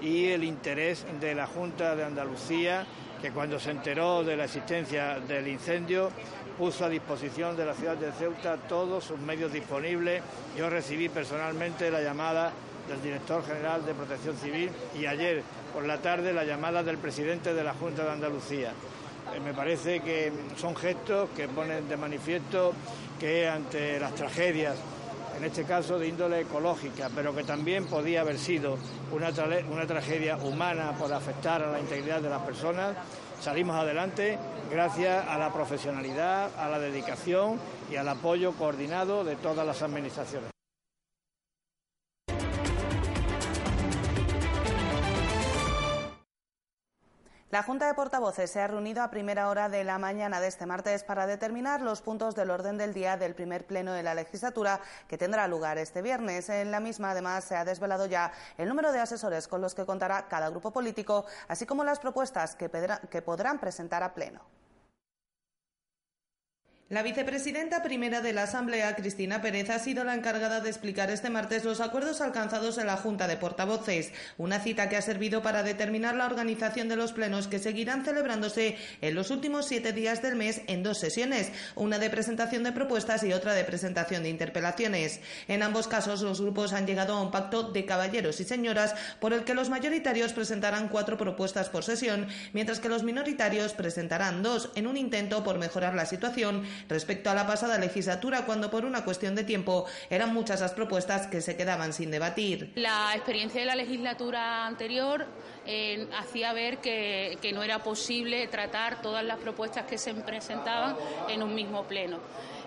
y 0.00 0.28
el 0.28 0.42
interés 0.42 1.04
de 1.20 1.34
la 1.34 1.46
Junta 1.46 1.94
de 1.94 2.04
Andalucía, 2.04 2.86
que 3.20 3.32
cuando 3.32 3.60
se 3.60 3.72
enteró 3.72 4.24
de 4.24 4.38
la 4.38 4.44
existencia 4.44 5.20
del 5.20 5.48
incendio 5.48 6.10
puso 6.56 6.86
a 6.86 6.88
disposición 6.88 7.58
de 7.58 7.66
la 7.66 7.74
ciudad 7.74 7.98
de 7.98 8.10
Ceuta 8.12 8.56
todos 8.56 9.04
sus 9.04 9.18
medios 9.18 9.52
disponibles. 9.52 10.22
Yo 10.56 10.70
recibí 10.70 11.10
personalmente 11.10 11.90
la 11.90 12.00
llamada 12.00 12.52
del 12.88 13.02
director 13.02 13.44
general 13.44 13.84
de 13.84 13.92
Protección 13.92 14.38
Civil 14.38 14.70
y 14.98 15.04
ayer 15.04 15.42
por 15.74 15.84
la 15.84 15.98
tarde 15.98 16.32
la 16.32 16.44
llamada 16.44 16.82
del 16.82 16.96
presidente 16.96 17.52
de 17.52 17.64
la 17.64 17.74
Junta 17.74 18.02
de 18.02 18.12
Andalucía. 18.12 18.72
Eh, 19.34 19.40
me 19.40 19.52
parece 19.54 20.00
que 20.00 20.32
son 20.56 20.76
gestos 20.76 21.30
que 21.36 21.48
ponen 21.48 21.88
de 21.88 21.96
manifiesto 21.96 22.72
que 23.18 23.48
ante 23.48 23.98
las 23.98 24.14
tragedias 24.14 24.76
en 25.36 25.44
este 25.44 25.64
caso 25.64 25.98
de 25.98 26.08
índole 26.08 26.40
ecológica, 26.40 27.10
pero 27.14 27.34
que 27.34 27.44
también 27.44 27.84
podía 27.86 28.22
haber 28.22 28.38
sido 28.38 28.78
una, 29.12 29.30
una 29.70 29.86
tragedia 29.86 30.36
humana 30.36 30.92
por 30.98 31.12
afectar 31.12 31.62
a 31.62 31.70
la 31.70 31.78
integridad 31.78 32.22
de 32.22 32.30
las 32.30 32.42
personas, 32.42 32.96
salimos 33.40 33.76
adelante 33.76 34.38
gracias 34.70 35.26
a 35.28 35.36
la 35.36 35.52
profesionalidad, 35.52 36.50
a 36.58 36.68
la 36.68 36.78
dedicación 36.78 37.58
y 37.90 37.96
al 37.96 38.08
apoyo 38.08 38.52
coordinado 38.52 39.24
de 39.24 39.36
todas 39.36 39.66
las 39.66 39.82
administraciones. 39.82 40.55
La 47.50 47.62
Junta 47.62 47.86
de 47.86 47.94
Portavoces 47.94 48.50
se 48.50 48.60
ha 48.60 48.66
reunido 48.66 49.04
a 49.04 49.10
primera 49.10 49.48
hora 49.48 49.68
de 49.68 49.84
la 49.84 49.98
mañana 49.98 50.40
de 50.40 50.48
este 50.48 50.66
martes 50.66 51.04
para 51.04 51.28
determinar 51.28 51.80
los 51.80 52.02
puntos 52.02 52.34
del 52.34 52.50
orden 52.50 52.76
del 52.76 52.92
día 52.92 53.16
del 53.16 53.36
primer 53.36 53.64
pleno 53.64 53.92
de 53.92 54.02
la 54.02 54.14
legislatura 54.14 54.80
que 55.06 55.16
tendrá 55.16 55.46
lugar 55.46 55.78
este 55.78 56.02
viernes. 56.02 56.48
En 56.48 56.72
la 56.72 56.80
misma, 56.80 57.12
además, 57.12 57.44
se 57.44 57.54
ha 57.54 57.64
desvelado 57.64 58.06
ya 58.06 58.32
el 58.58 58.68
número 58.68 58.90
de 58.90 58.98
asesores 58.98 59.46
con 59.46 59.60
los 59.60 59.76
que 59.76 59.86
contará 59.86 60.26
cada 60.26 60.50
grupo 60.50 60.72
político, 60.72 61.24
así 61.46 61.66
como 61.66 61.84
las 61.84 62.00
propuestas 62.00 62.56
que, 62.56 62.68
podrán 63.22 63.60
presentar 63.60 64.02
a 64.02 64.12
pleno. 64.12 64.40
La 66.88 67.02
vicepresidenta 67.02 67.82
primera 67.82 68.20
de 68.20 68.32
la 68.32 68.44
Asamblea, 68.44 68.94
Cristina 68.94 69.42
Pérez, 69.42 69.70
ha 69.70 69.80
sido 69.80 70.04
la 70.04 70.14
encargada 70.14 70.60
de 70.60 70.70
explicar 70.70 71.10
este 71.10 71.30
martes 71.30 71.64
los 71.64 71.80
acuerdos 71.80 72.20
alcanzados 72.20 72.78
en 72.78 72.86
la 72.86 72.96
Junta 72.96 73.26
de 73.26 73.36
Portavoces, 73.36 74.12
una 74.38 74.60
cita 74.60 74.88
que 74.88 74.96
ha 74.96 75.02
servido 75.02 75.42
para 75.42 75.64
determinar 75.64 76.14
la 76.14 76.26
organización 76.26 76.88
de 76.88 76.94
los 76.94 77.12
plenos 77.12 77.48
que 77.48 77.58
seguirán 77.58 78.04
celebrándose 78.04 78.76
en 79.00 79.16
los 79.16 79.32
últimos 79.32 79.66
siete 79.66 79.92
días 79.92 80.22
del 80.22 80.36
mes 80.36 80.60
en 80.68 80.84
dos 80.84 80.98
sesiones, 80.98 81.50
una 81.74 81.98
de 81.98 82.08
presentación 82.08 82.62
de 82.62 82.70
propuestas 82.70 83.24
y 83.24 83.32
otra 83.32 83.54
de 83.54 83.64
presentación 83.64 84.22
de 84.22 84.28
interpelaciones. 84.28 85.18
En 85.48 85.64
ambos 85.64 85.88
casos, 85.88 86.22
los 86.22 86.40
grupos 86.40 86.72
han 86.72 86.86
llegado 86.86 87.14
a 87.14 87.22
un 87.22 87.32
pacto 87.32 87.64
de 87.64 87.84
caballeros 87.84 88.38
y 88.38 88.44
señoras 88.44 88.94
por 89.18 89.32
el 89.32 89.42
que 89.42 89.54
los 89.54 89.70
mayoritarios 89.70 90.32
presentarán 90.32 90.88
cuatro 90.88 91.18
propuestas 91.18 91.68
por 91.68 91.82
sesión, 91.82 92.28
mientras 92.52 92.78
que 92.78 92.88
los 92.88 93.02
minoritarios 93.02 93.72
presentarán 93.72 94.44
dos 94.44 94.70
en 94.76 94.86
un 94.86 94.96
intento 94.96 95.42
por 95.42 95.58
mejorar 95.58 95.96
la 95.96 96.06
situación 96.06 96.62
respecto 96.88 97.30
a 97.30 97.34
la 97.34 97.46
pasada 97.46 97.78
legislatura, 97.78 98.44
cuando 98.46 98.70
por 98.70 98.84
una 98.84 99.04
cuestión 99.04 99.34
de 99.34 99.44
tiempo 99.44 99.86
eran 100.10 100.32
muchas 100.32 100.60
las 100.60 100.72
propuestas 100.72 101.26
que 101.26 101.40
se 101.40 101.56
quedaban 101.56 101.92
sin 101.92 102.10
debatir. 102.10 102.72
La 102.74 103.14
experiencia 103.14 103.60
de 103.60 103.66
la 103.66 103.76
legislatura 103.76 104.66
anterior 104.66 105.26
hacía 106.16 106.52
ver 106.52 106.78
que, 106.78 107.38
no 107.54 107.62
era 107.62 107.82
posible 107.82 108.46
tratar 108.48 109.02
todas 109.02 109.24
las 109.24 109.38
propuestas 109.38 109.84
que 109.84 109.98
se 109.98 110.14
presentaban 110.14 110.96
en 111.28 111.42
un 111.42 111.54
mismo 111.54 111.84
pleno. 111.84 112.18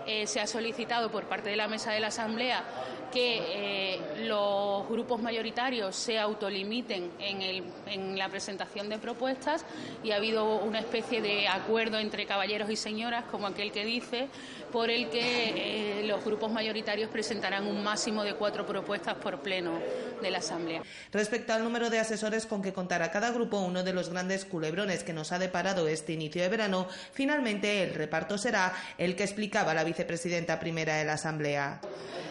Eh, 0.06 0.26
se 0.26 0.40
ha 0.40 0.46
solicitado 0.46 1.10
por 1.10 1.24
parte 1.24 1.50
de 1.50 1.56
la 1.56 1.68
mesa 1.68 1.92
de 1.92 2.00
la 2.00 2.08
Asamblea 2.08 2.64
que 3.12 3.94
eh, 3.94 4.00
los 4.24 4.88
grupos 4.88 5.20
mayoritarios 5.20 5.94
se 5.96 6.18
autolimiten 6.18 7.10
en, 7.18 8.16
la 8.16 8.28
presentación 8.28 8.88
de 8.88 8.98
propuestas 8.98 9.64
y 10.04 10.12
ha 10.12 10.16
habido 10.16 10.56
una 10.58 10.78
especie 10.78 11.20
de 11.20 11.48
acuerdo 11.48 11.98
entre 11.98 12.26
caballeros 12.26 12.70
y 12.70 12.76
señoras, 12.76 13.24
como 13.30 13.46
aquel 13.46 13.72
que 13.72 13.84
dice, 13.84 14.28
por 14.70 14.90
el 14.90 15.08
que 15.08 16.00
eh, 16.00 16.06
los 16.06 16.24
grupos 16.24 16.50
mayoritarios 16.50 17.10
presentarán 17.10 17.66
un 17.66 17.82
máximo 17.82 18.24
de 18.24 18.34
cuatro 18.34 18.66
propuestas 18.66 19.16
por 19.16 19.40
pleno 19.40 19.78
de 20.20 20.30
la 20.30 20.38
Asamblea. 20.38 20.82
Respecto 21.12 21.52
al 21.52 21.64
número 21.64 21.90
de 21.90 21.98
asesores 21.98 22.46
con 22.46 22.62
que 22.62 22.72
contará 22.72 23.10
cada 23.10 23.30
grupo, 23.30 23.60
uno 23.60 23.82
de 23.82 23.92
los 23.92 24.10
grandes 24.10 24.44
culebrones 24.44 25.04
que 25.04 25.12
nos 25.12 25.32
ha 25.32 25.38
deparado 25.38 25.88
este 25.88 26.12
inicio 26.12 26.42
de 26.42 26.48
verano, 26.48 26.86
finalmente 27.12 27.82
el 27.82 27.94
reparto 27.94 28.38
será 28.38 28.74
el 28.98 29.16
que 29.16 29.24
explicaba 29.24 29.74
la 29.74 29.84
vicepresidenta 29.84 30.58
primera 30.58 30.96
de 30.96 31.04
la 31.04 31.14
Asamblea. 31.14 31.80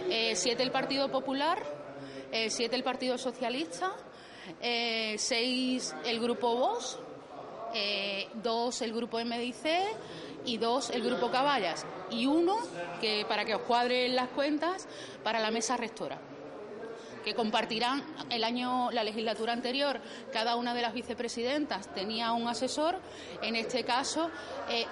Eh, 0.09 0.35
siete 0.35 0.63
el 0.63 0.71
Partido 0.71 1.09
Popular, 1.11 1.61
eh, 2.31 2.49
siete 2.49 2.75
el 2.75 2.83
Partido 2.83 3.17
Socialista, 3.17 3.91
eh, 4.61 5.15
seis 5.17 5.95
el 6.05 6.19
Grupo 6.19 6.55
Vox, 6.55 6.97
dos 8.41 8.81
el 8.81 8.93
Grupo 8.93 9.19
MDIC 9.19 10.28
y 10.45 10.57
dos 10.57 10.89
el 10.89 11.03
Grupo 11.03 11.31
Caballas. 11.31 11.85
Y 12.09 12.25
uno 12.25 12.57
que 13.01 13.25
para 13.27 13.45
que 13.45 13.55
os 13.55 13.61
cuadren 13.61 14.15
las 14.15 14.29
cuentas 14.29 14.87
para 15.23 15.39
la 15.39 15.51
mesa 15.51 15.77
rectora 15.77 16.19
que 17.29 17.35
compartirán 17.35 18.03
el 18.31 18.43
año, 18.43 18.89
la 18.89 19.03
legislatura 19.03 19.53
anterior, 19.53 20.01
cada 20.33 20.55
una 20.55 20.73
de 20.73 20.81
las 20.81 20.95
vicepresidentas 20.95 21.93
tenía 21.93 22.31
un 22.31 22.47
asesor, 22.47 22.99
en 23.43 23.55
este 23.55 23.83
caso 23.83 24.31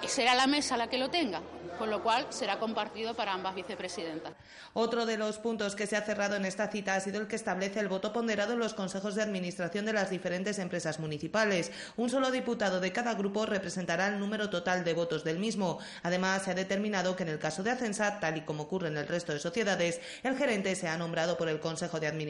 será 0.06 0.36
la 0.36 0.46
mesa 0.46 0.76
la 0.76 0.88
que 0.88 0.98
lo 0.98 1.10
tenga 1.10 1.42
con 1.78 1.90
lo 1.90 2.02
cual 2.02 2.26
será 2.30 2.58
compartido 2.58 3.14
para 3.14 3.32
ambas 3.32 3.54
vicepresidentas. 3.54 4.32
Otro 4.74 5.06
de 5.06 5.16
los 5.16 5.38
puntos 5.38 5.76
que 5.76 5.86
se 5.86 5.96
ha 5.96 6.02
cerrado 6.02 6.36
en 6.36 6.44
esta 6.44 6.68
cita 6.68 6.94
ha 6.94 7.00
sido 7.00 7.20
el 7.20 7.28
que 7.28 7.36
establece 7.36 7.80
el 7.80 7.88
voto 7.88 8.12
ponderado 8.12 8.52
en 8.52 8.58
los 8.58 8.74
consejos 8.74 9.14
de 9.14 9.22
administración 9.22 9.86
de 9.86 9.92
las 9.92 10.10
diferentes 10.10 10.58
empresas 10.58 10.98
municipales. 10.98 11.70
Un 11.96 12.10
solo 12.10 12.30
diputado 12.30 12.80
de 12.80 12.92
cada 12.92 13.14
grupo 13.14 13.46
representará 13.46 14.08
el 14.08 14.18
número 14.18 14.50
total 14.50 14.84
de 14.84 14.94
votos 14.94 15.24
del 15.24 15.38
mismo. 15.38 15.78
Además, 16.02 16.42
se 16.42 16.50
ha 16.50 16.54
determinado 16.54 17.14
que 17.14 17.22
en 17.22 17.30
el 17.30 17.38
caso 17.38 17.62
de 17.62 17.70
Acensa, 17.70 18.18
tal 18.18 18.36
y 18.36 18.40
como 18.42 18.64
ocurre 18.64 18.88
en 18.88 18.96
el 18.96 19.06
resto 19.06 19.32
de 19.32 19.38
sociedades, 19.38 20.00
el 20.24 20.36
gerente 20.36 20.74
se 20.74 20.88
ha 20.88 20.98
nombrado 20.98 21.36
por 21.36 21.48
el 21.48 21.60
Consejo 21.60 22.00
de 22.00 22.08
Administración. 22.08 22.27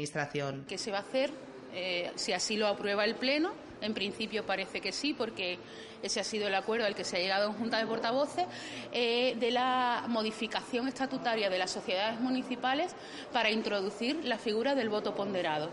¿Qué 0.68 0.78
se 0.78 0.90
va 0.90 0.98
a 0.98 1.02
hacer 1.02 1.30
eh, 1.74 2.12
si 2.14 2.32
así 2.32 2.56
lo 2.56 2.66
aprueba 2.66 3.04
el 3.04 3.14
Pleno? 3.14 3.52
En 3.80 3.94
principio 3.94 4.44
parece 4.44 4.80
que 4.80 4.90
sí, 4.90 5.14
porque 5.14 5.58
ese 6.02 6.20
ha 6.20 6.24
sido 6.24 6.48
el 6.48 6.54
acuerdo 6.54 6.86
al 6.86 6.94
que 6.94 7.04
se 7.04 7.16
ha 7.16 7.20
llegado 7.20 7.46
en 7.46 7.52
Junta 7.54 7.78
de 7.78 7.86
Portavoces, 7.86 8.46
eh, 8.92 9.36
de 9.38 9.50
la 9.50 10.04
modificación 10.08 10.88
estatutaria 10.88 11.50
de 11.50 11.58
las 11.58 11.70
sociedades 11.70 12.20
municipales 12.20 12.94
para 13.32 13.50
introducir 13.50 14.24
la 14.24 14.38
figura 14.38 14.74
del 14.74 14.88
voto 14.88 15.14
ponderado 15.14 15.70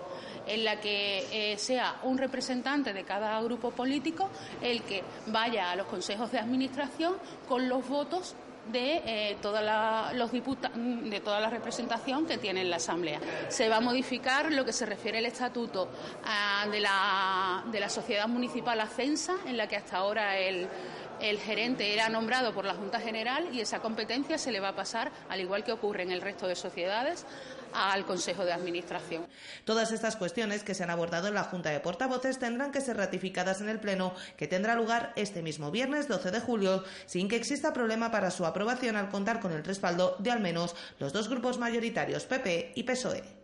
en 0.47 0.63
la 0.63 0.79
que 0.79 1.25
eh, 1.31 1.57
sea 1.57 1.99
un 2.03 2.17
representante 2.17 2.93
de 2.93 3.03
cada 3.03 3.41
grupo 3.41 3.71
político 3.71 4.29
el 4.61 4.83
que 4.83 5.03
vaya 5.27 5.71
a 5.71 5.75
los 5.75 5.87
consejos 5.87 6.31
de 6.31 6.39
administración 6.39 7.15
con 7.47 7.67
los 7.67 7.87
votos 7.87 8.35
de, 8.71 9.01
eh, 9.05 9.37
toda 9.41 9.61
la, 9.61 10.11
los 10.13 10.31
de 10.31 11.21
toda 11.23 11.39
la 11.39 11.49
representación 11.49 12.25
que 12.25 12.37
tiene 12.37 12.63
la 12.63 12.77
Asamblea. 12.77 13.19
Se 13.49 13.69
va 13.69 13.77
a 13.77 13.81
modificar 13.81 14.51
lo 14.51 14.65
que 14.65 14.73
se 14.73 14.85
refiere 14.85 15.19
al 15.19 15.25
estatuto 15.25 15.89
ah, 16.25 16.65
de, 16.71 16.79
la, 16.79 17.63
de 17.71 17.79
la 17.79 17.89
sociedad 17.89 18.27
municipal 18.27 18.79
Ascensa, 18.79 19.35
en 19.45 19.57
la 19.57 19.67
que 19.67 19.75
hasta 19.75 19.97
ahora 19.97 20.37
el 20.37 20.67
el 21.19 21.39
gerente 21.39 21.93
era 21.93 22.09
nombrado 22.09 22.53
por 22.53 22.65
la 22.65 22.73
Junta 22.73 22.99
General 22.99 23.47
y 23.53 23.61
esa 23.61 23.79
competencia 23.79 24.37
se 24.37 24.51
le 24.51 24.59
va 24.59 24.69
a 24.69 24.75
pasar, 24.75 25.11
al 25.29 25.39
igual 25.39 25.63
que 25.63 25.71
ocurre 25.71 26.03
en 26.03 26.11
el 26.11 26.21
resto 26.21 26.47
de 26.47 26.55
sociedades, 26.55 27.25
al 27.75 28.05
Consejo 28.05 28.45
de 28.45 28.53
Administración. 28.53 29.27
Todas 29.65 29.91
estas 29.91 30.15
cuestiones 30.15 30.63
que 30.63 30.73
se 30.73 30.83
han 30.83 30.89
abordado 30.89 31.27
en 31.27 31.33
la 31.33 31.43
Junta 31.43 31.69
de 31.69 31.79
Portavoces 31.79 32.39
tendrán 32.39 32.71
que 32.71 32.81
ser 32.81 32.97
ratificadas 32.97 33.61
en 33.61 33.69
el 33.69 33.79
Pleno 33.79 34.13
que 34.37 34.47
tendrá 34.47 34.75
lugar 34.75 35.13
este 35.15 35.41
mismo 35.41 35.71
viernes 35.71 36.07
12 36.07 36.31
de 36.31 36.39
julio, 36.39 36.83
sin 37.05 37.27
que 37.27 37.35
exista 37.35 37.73
problema 37.73 38.11
para 38.11 38.31
su 38.31 38.45
aprobación 38.45 38.95
al 38.95 39.09
contar 39.09 39.39
con 39.39 39.51
el 39.51 39.63
respaldo 39.63 40.15
de 40.19 40.31
al 40.31 40.39
menos 40.39 40.75
los 40.99 41.13
dos 41.13 41.29
grupos 41.29 41.57
mayoritarios 41.57 42.25
PP 42.25 42.73
y 42.75 42.83
PSOE. 42.83 43.34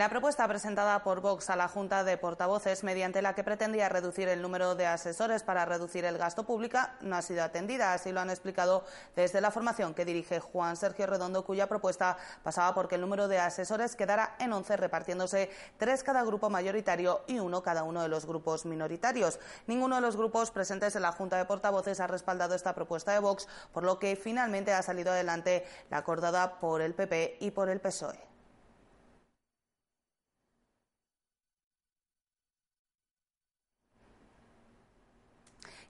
La 0.00 0.08
propuesta 0.08 0.48
presentada 0.48 1.02
por 1.02 1.20
Vox 1.20 1.50
a 1.50 1.56
la 1.56 1.68
Junta 1.68 2.04
de 2.04 2.16
Portavoces, 2.16 2.84
mediante 2.84 3.20
la 3.20 3.34
que 3.34 3.44
pretendía 3.44 3.90
reducir 3.90 4.28
el 4.30 4.40
número 4.40 4.74
de 4.74 4.86
asesores 4.86 5.42
para 5.42 5.66
reducir 5.66 6.06
el 6.06 6.16
gasto 6.16 6.44
público, 6.44 6.78
no 7.02 7.16
ha 7.16 7.20
sido 7.20 7.44
atendida. 7.44 7.92
Así 7.92 8.10
lo 8.10 8.20
han 8.20 8.30
explicado 8.30 8.82
desde 9.14 9.42
la 9.42 9.50
formación 9.50 9.92
que 9.92 10.06
dirige 10.06 10.40
Juan 10.40 10.78
Sergio 10.78 11.06
Redondo, 11.06 11.44
cuya 11.44 11.66
propuesta 11.66 12.16
pasaba 12.42 12.72
por 12.72 12.88
que 12.88 12.94
el 12.94 13.02
número 13.02 13.28
de 13.28 13.40
asesores 13.40 13.94
quedara 13.94 14.36
en 14.38 14.54
11, 14.54 14.78
repartiéndose 14.78 15.50
tres 15.76 16.02
cada 16.02 16.22
grupo 16.22 16.48
mayoritario 16.48 17.20
y 17.26 17.38
uno 17.38 17.62
cada 17.62 17.82
uno 17.82 18.00
de 18.00 18.08
los 18.08 18.24
grupos 18.24 18.64
minoritarios. 18.64 19.38
Ninguno 19.66 19.96
de 19.96 20.00
los 20.00 20.16
grupos 20.16 20.50
presentes 20.50 20.96
en 20.96 21.02
la 21.02 21.12
Junta 21.12 21.36
de 21.36 21.44
Portavoces 21.44 22.00
ha 22.00 22.06
respaldado 22.06 22.54
esta 22.54 22.74
propuesta 22.74 23.12
de 23.12 23.18
Vox, 23.18 23.46
por 23.70 23.84
lo 23.84 23.98
que 23.98 24.16
finalmente 24.16 24.72
ha 24.72 24.80
salido 24.80 25.12
adelante 25.12 25.66
la 25.90 25.98
acordada 25.98 26.58
por 26.58 26.80
el 26.80 26.94
PP 26.94 27.36
y 27.40 27.50
por 27.50 27.68
el 27.68 27.80
PSOE. 27.80 28.29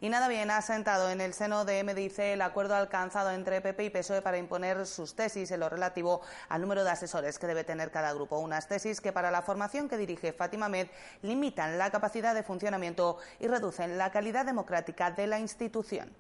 Y 0.03 0.09
nada 0.09 0.29
bien 0.29 0.51
ha 0.51 0.63
sentado 0.63 1.11
en 1.11 1.21
el 1.21 1.35
seno 1.35 1.67
de 1.67 1.85
MDIC 1.85 2.19
el 2.21 2.41
acuerdo 2.41 2.75
alcanzado 2.75 3.33
entre 3.33 3.61
PP 3.61 3.85
y 3.85 3.91
PSOE 3.91 4.23
para 4.23 4.39
imponer 4.39 4.87
sus 4.87 5.15
tesis 5.15 5.51
en 5.51 5.61
lo 5.61 5.69
relativo 5.69 6.23
al 6.49 6.63
número 6.63 6.85
de 6.85 6.91
asesores 6.91 7.39
que 7.39 7.47
debe 7.47 7.65
tener 7.65 7.91
cada 7.91 8.15
grupo. 8.15 8.39
Unas 8.39 8.67
tesis 8.67 9.03
que 9.03 9.13
para 9.13 9.31
la 9.31 9.43
formación 9.43 9.91
que 9.91 9.99
dirige 9.99 10.33
Fátima 10.33 10.71
Med 10.71 10.89
limitan 11.21 11.77
la 11.77 11.91
capacidad 11.91 12.35
de 12.35 12.43
funcionamiento 12.43 13.19
y 13.41 13.47
reducen 13.47 13.99
la 13.99 14.11
calidad 14.11 14.47
democrática 14.47 15.11
de 15.11 15.27
la 15.27 15.39
institución. 15.39 16.11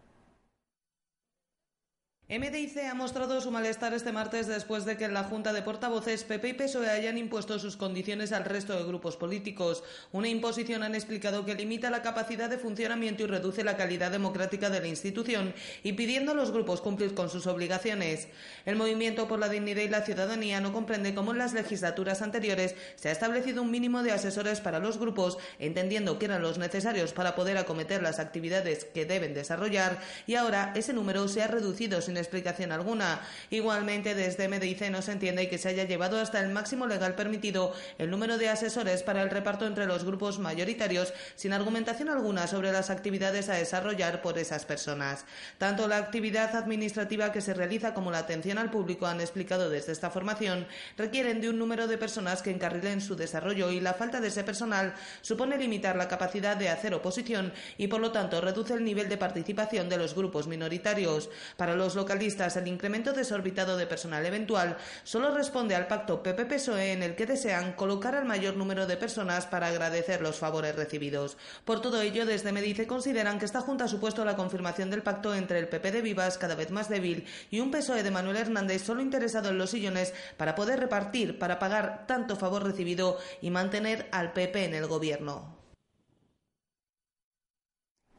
MDIC 2.30 2.84
ha 2.88 2.94
mostrado 2.94 3.40
su 3.40 3.50
malestar 3.50 3.92
este 3.92 4.12
martes 4.12 4.46
después 4.46 4.84
de 4.84 4.96
que 4.96 5.06
en 5.06 5.14
la 5.14 5.24
Junta 5.24 5.52
de 5.52 5.62
Portavoces 5.62 6.22
PP 6.22 6.50
y 6.50 6.52
PSOE 6.52 6.88
hayan 6.88 7.18
impuesto 7.18 7.58
sus 7.58 7.76
condiciones 7.76 8.30
al 8.30 8.44
resto 8.44 8.72
de 8.76 8.84
grupos 8.84 9.16
políticos. 9.16 9.82
Una 10.12 10.28
imposición 10.28 10.84
han 10.84 10.94
explicado 10.94 11.44
que 11.44 11.56
limita 11.56 11.90
la 11.90 12.02
capacidad 12.02 12.48
de 12.48 12.56
funcionamiento 12.56 13.24
y 13.24 13.26
reduce 13.26 13.64
la 13.64 13.76
calidad 13.76 14.12
democrática 14.12 14.70
de 14.70 14.78
la 14.78 14.86
institución, 14.86 15.52
impidiendo 15.82 16.30
a 16.30 16.36
los 16.36 16.52
grupos 16.52 16.80
cumplir 16.80 17.14
con 17.14 17.30
sus 17.30 17.48
obligaciones. 17.48 18.28
El 18.64 18.76
Movimiento 18.76 19.26
por 19.26 19.40
la 19.40 19.48
Dignidad 19.48 19.82
y 19.82 19.88
la 19.88 20.02
Ciudadanía 20.02 20.60
no 20.60 20.72
comprende 20.72 21.16
cómo 21.16 21.32
en 21.32 21.38
las 21.38 21.52
legislaturas 21.52 22.22
anteriores 22.22 22.76
se 22.94 23.08
ha 23.08 23.12
establecido 23.12 23.62
un 23.62 23.72
mínimo 23.72 24.04
de 24.04 24.12
asesores 24.12 24.60
para 24.60 24.78
los 24.78 24.98
grupos, 24.98 25.36
entendiendo 25.58 26.20
que 26.20 26.26
eran 26.26 26.42
los 26.42 26.58
necesarios 26.58 27.12
para 27.12 27.34
poder 27.34 27.58
acometer 27.58 28.04
las 28.04 28.20
actividades 28.20 28.84
que 28.84 29.04
deben 29.04 29.34
desarrollar, 29.34 29.98
y 30.28 30.36
ahora 30.36 30.72
ese 30.76 30.92
número 30.92 31.26
se 31.26 31.42
ha 31.42 31.48
reducido 31.48 32.00
sin 32.00 32.19
explicación 32.20 32.72
alguna. 32.72 33.20
Igualmente, 33.50 34.14
desde 34.14 34.48
MDIC 34.48 34.90
no 34.90 35.02
se 35.02 35.12
entiende 35.12 35.48
que 35.48 35.58
se 35.58 35.68
haya 35.68 35.84
llevado 35.84 36.20
hasta 36.20 36.40
el 36.40 36.50
máximo 36.50 36.86
legal 36.86 37.14
permitido 37.14 37.74
el 37.98 38.10
número 38.10 38.38
de 38.38 38.48
asesores 38.48 39.02
para 39.02 39.22
el 39.22 39.30
reparto 39.30 39.66
entre 39.66 39.86
los 39.86 40.04
grupos 40.04 40.38
mayoritarios 40.38 41.12
sin 41.34 41.52
argumentación 41.52 42.08
alguna 42.08 42.46
sobre 42.46 42.72
las 42.72 42.90
actividades 42.90 43.48
a 43.48 43.54
desarrollar 43.54 44.22
por 44.22 44.38
esas 44.38 44.64
personas. 44.64 45.24
Tanto 45.58 45.88
la 45.88 45.96
actividad 45.96 46.54
administrativa 46.54 47.32
que 47.32 47.40
se 47.40 47.54
realiza 47.54 47.94
como 47.94 48.10
la 48.10 48.18
atención 48.18 48.58
al 48.58 48.70
público 48.70 49.06
han 49.06 49.20
explicado 49.20 49.70
desde 49.70 49.92
esta 49.92 50.10
formación 50.10 50.66
requieren 50.96 51.40
de 51.40 51.48
un 51.48 51.58
número 51.58 51.86
de 51.86 51.98
personas 51.98 52.42
que 52.42 52.50
encarrilen 52.50 53.00
su 53.00 53.16
desarrollo 53.16 53.70
y 53.70 53.80
la 53.80 53.94
falta 53.94 54.20
de 54.20 54.28
ese 54.28 54.44
personal 54.44 54.94
supone 55.22 55.58
limitar 55.58 55.96
la 55.96 56.08
capacidad 56.08 56.56
de 56.56 56.68
hacer 56.68 56.94
oposición 56.94 57.52
y 57.78 57.88
por 57.88 58.00
lo 58.00 58.12
tanto 58.12 58.40
reduce 58.40 58.74
el 58.74 58.84
nivel 58.84 59.08
de 59.08 59.16
participación 59.16 59.88
de 59.88 59.98
los 59.98 60.14
grupos 60.14 60.46
minoritarios. 60.46 61.30
Para 61.56 61.74
los 61.74 61.94
el 62.10 62.66
incremento 62.66 63.12
desorbitado 63.12 63.76
de 63.76 63.86
personal 63.86 64.26
eventual 64.26 64.76
solo 65.04 65.32
responde 65.32 65.76
al 65.76 65.86
pacto 65.86 66.22
PP-PSOE 66.22 66.92
en 66.92 67.02
el 67.04 67.14
que 67.14 67.26
desean 67.26 67.72
colocar 67.74 68.16
al 68.16 68.24
mayor 68.24 68.56
número 68.56 68.86
de 68.88 68.96
personas 68.96 69.46
para 69.46 69.68
agradecer 69.68 70.20
los 70.20 70.36
favores 70.36 70.74
recibidos. 70.74 71.36
Por 71.64 71.80
todo 71.80 72.00
ello, 72.00 72.26
desde 72.26 72.50
Medice 72.50 72.88
consideran 72.88 73.38
que 73.38 73.44
esta 73.44 73.60
Junta 73.60 73.84
ha 73.84 73.88
supuesto 73.88 74.24
la 74.24 74.34
confirmación 74.34 74.90
del 74.90 75.04
pacto 75.04 75.34
entre 75.34 75.60
el 75.60 75.68
PP 75.68 75.92
de 75.92 76.02
Vivas, 76.02 76.36
cada 76.36 76.56
vez 76.56 76.72
más 76.72 76.88
débil, 76.88 77.26
y 77.50 77.60
un 77.60 77.70
PSOE 77.70 78.02
de 78.02 78.10
Manuel 78.10 78.38
Hernández 78.38 78.82
solo 78.82 79.02
interesado 79.02 79.50
en 79.50 79.58
los 79.58 79.70
sillones 79.70 80.12
para 80.36 80.56
poder 80.56 80.80
repartir, 80.80 81.38
para 81.38 81.60
pagar 81.60 82.06
tanto 82.08 82.34
favor 82.34 82.64
recibido 82.64 83.18
y 83.40 83.50
mantener 83.50 84.08
al 84.10 84.32
PP 84.32 84.64
en 84.64 84.74
el 84.74 84.88
gobierno. 84.88 85.59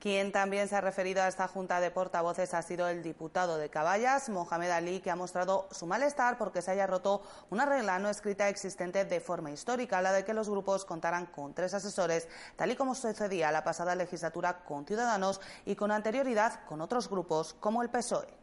Quien 0.02 0.32
también 0.32 0.68
se 0.68 0.76
ha 0.76 0.82
referido 0.82 1.22
a 1.22 1.28
esta 1.28 1.48
junta 1.48 1.80
de 1.80 1.92
portavoces 1.92 2.56
ha 2.56 2.64
sido 2.64 2.88
el 2.88 3.04
diputado 3.04 3.60
de 3.60 3.70
Caballas, 3.70 4.30
Mohamed 4.30 4.72
Ali, 4.72 5.00
que 5.00 5.12
ha 5.12 5.16
mostrado 5.16 5.68
su 5.70 5.86
malestar 5.86 6.40
porque 6.40 6.64
se 6.64 6.72
haya 6.72 6.88
roto 6.88 7.22
una 7.52 7.68
regla 7.68 8.00
no 8.00 8.10
escrita 8.10 8.50
existente 8.50 9.06
de 9.06 9.20
forma 9.20 9.52
histórica, 9.52 10.02
la 10.02 10.12
de 10.12 10.26
que 10.26 10.34
los 10.34 10.50
grupos 10.50 10.86
contaran 10.86 11.28
con 11.28 11.54
tres 11.54 11.76
asesores, 11.76 12.28
tal 12.56 12.72
y 12.72 12.76
como 12.76 12.96
sucedía 12.96 13.52
la 13.52 13.64
pasada 13.64 13.94
legislatura 13.94 14.64
con 14.64 14.88
Ciudadanos 14.88 15.40
y 15.68 15.76
con 15.76 15.92
anterioridad 15.92 16.66
con 16.66 16.82
otros 16.82 17.08
grupos 17.08 17.54
como 17.60 17.84
el 17.84 17.92
PSOE. 17.92 18.41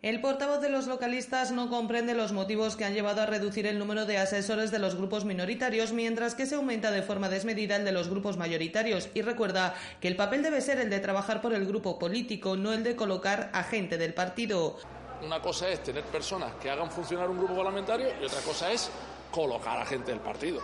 El 0.00 0.20
portavoz 0.20 0.60
de 0.60 0.70
los 0.70 0.86
localistas 0.86 1.50
no 1.50 1.68
comprende 1.68 2.14
los 2.14 2.30
motivos 2.30 2.76
que 2.76 2.84
han 2.84 2.94
llevado 2.94 3.20
a 3.20 3.26
reducir 3.26 3.66
el 3.66 3.80
número 3.80 4.06
de 4.06 4.16
asesores 4.16 4.70
de 4.70 4.78
los 4.78 4.94
grupos 4.94 5.24
minoritarios, 5.24 5.90
mientras 5.90 6.36
que 6.36 6.46
se 6.46 6.54
aumenta 6.54 6.92
de 6.92 7.02
forma 7.02 7.28
desmedida 7.28 7.74
el 7.74 7.84
de 7.84 7.90
los 7.90 8.08
grupos 8.08 8.36
mayoritarios, 8.36 9.08
y 9.14 9.22
recuerda 9.22 9.74
que 10.00 10.06
el 10.06 10.14
papel 10.14 10.44
debe 10.44 10.60
ser 10.60 10.78
el 10.78 10.88
de 10.88 11.00
trabajar 11.00 11.40
por 11.40 11.52
el 11.52 11.66
grupo 11.66 11.98
político, 11.98 12.56
no 12.56 12.72
el 12.72 12.84
de 12.84 12.94
colocar 12.94 13.50
a 13.52 13.64
gente 13.64 13.98
del 13.98 14.14
partido. 14.14 14.76
Una 15.20 15.42
cosa 15.42 15.68
es 15.68 15.82
tener 15.82 16.04
personas 16.04 16.52
que 16.62 16.70
hagan 16.70 16.92
funcionar 16.92 17.28
un 17.28 17.38
grupo 17.38 17.56
parlamentario 17.56 18.06
y 18.22 18.24
otra 18.24 18.40
cosa 18.42 18.70
es 18.70 18.88
colocar 19.32 19.80
a 19.80 19.84
gente 19.84 20.12
del 20.12 20.20
partido. 20.20 20.60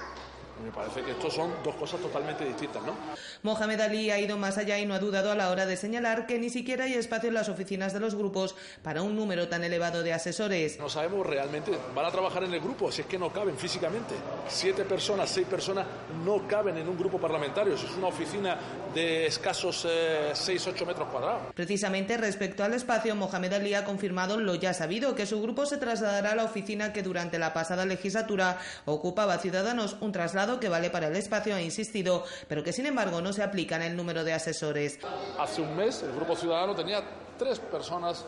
Me 0.63 0.71
parece 0.71 1.03
que 1.03 1.11
estos 1.11 1.35
son 1.35 1.53
dos 1.65 1.75
cosas 1.75 2.01
totalmente 2.01 2.45
distintas, 2.45 2.83
¿no? 2.83 2.95
Mohamed 3.43 3.81
Ali 3.81 4.11
ha 4.11 4.21
ido 4.21 4.37
más 4.39 4.57
allá 4.57 4.79
y 4.79 4.87
no 4.87 4.95
ha 4.95 4.99
dudado 4.99 5.33
a 5.33 5.35
la 5.35 5.51
hora 5.51 5.67
de 5.67 5.77
señalar 5.77 6.27
que 6.27 6.39
ni 6.39 6.49
siquiera 6.49 6.85
hay 6.85 6.95
espacio 6.95 7.29
en 7.29 7.35
las 7.35 7.49
oficinas 7.49 7.93
de 7.93 8.01
los 8.01 8.15
grupos 8.15 8.55
para 8.83 9.03
un 9.03 9.17
número 9.17 9.49
tan 9.49 9.65
elevado 9.65 10.03
de 10.03 10.13
asesores. 10.13 10.79
No 10.79 10.89
sabemos 10.89 11.27
realmente, 11.27 11.73
van 11.95 12.07
a 12.07 12.11
trabajar 12.11 12.45
en 12.45 12.55
el 12.55 12.61
grupo, 12.61 12.93
si 12.93 13.03
es 13.03 13.07
que 13.07 13.19
no 13.19 13.33
caben 13.33 13.57
físicamente. 13.57 14.15
Siete 14.49 14.85
personas, 14.85 15.29
seis 15.29 15.47
personas 15.47 15.87
no 16.25 16.47
caben 16.47 16.79
en 16.79 16.89
un 16.89 16.97
grupo 16.97 17.19
parlamentario. 17.19 17.75
es 17.75 17.85
una 17.97 18.09
oficina 18.09 18.57
de 18.95 19.27
escasos 19.27 19.87
eh, 19.89 20.31
seis, 20.35 20.65
ocho 20.67 20.87
metros 20.87 21.09
cuadrados. 21.09 21.53
Precisamente 21.55 22.17
respecto 22.17 22.63
al 22.63 22.75
espacio, 22.75 23.17
Mohamed 23.17 23.55
Ali 23.55 23.75
ha 23.75 23.85
confirmado 23.85 24.39
lo 24.39 24.55
ya 24.55 24.73
sabido, 24.73 25.15
que 25.15 25.27
su 25.27 25.43
grupo 25.43 25.67
se 25.67 25.79
trasladará 25.79 26.33
a 26.33 26.35
la 26.37 26.45
oficina 26.45 26.93
que 26.93 27.03
durante 27.03 27.39
la 27.39 27.53
pasada 27.53 27.85
legislatura 27.85 28.59
ocupaba 28.85 29.39
Ciudadanos 29.39 29.97
un 30.01 30.13
traslado 30.13 30.44
que 30.61 30.69
vale 30.69 30.91
para 30.91 31.09
el 31.09 31.17
espacio, 31.17 31.55
ha 31.55 31.61
insistido, 31.61 32.25
pero 32.49 32.63
que 32.63 32.73
sin 32.73 32.87
embargo 32.87 33.21
no 33.21 33.33
se 33.33 33.43
aplica 33.43 33.77
en 33.77 33.83
el 33.83 33.97
número 33.97 34.25
de 34.25 34.33
asesores. 34.33 34.99
Hace 35.39 35.63
un 35.63 35.77
mes 35.77 36.03
el 36.03 36.13
Grupo 36.13 36.37
Ciudadano 36.37 36.75
tenía 36.75 37.03
tres 37.39 37.59
personas 37.59 38.25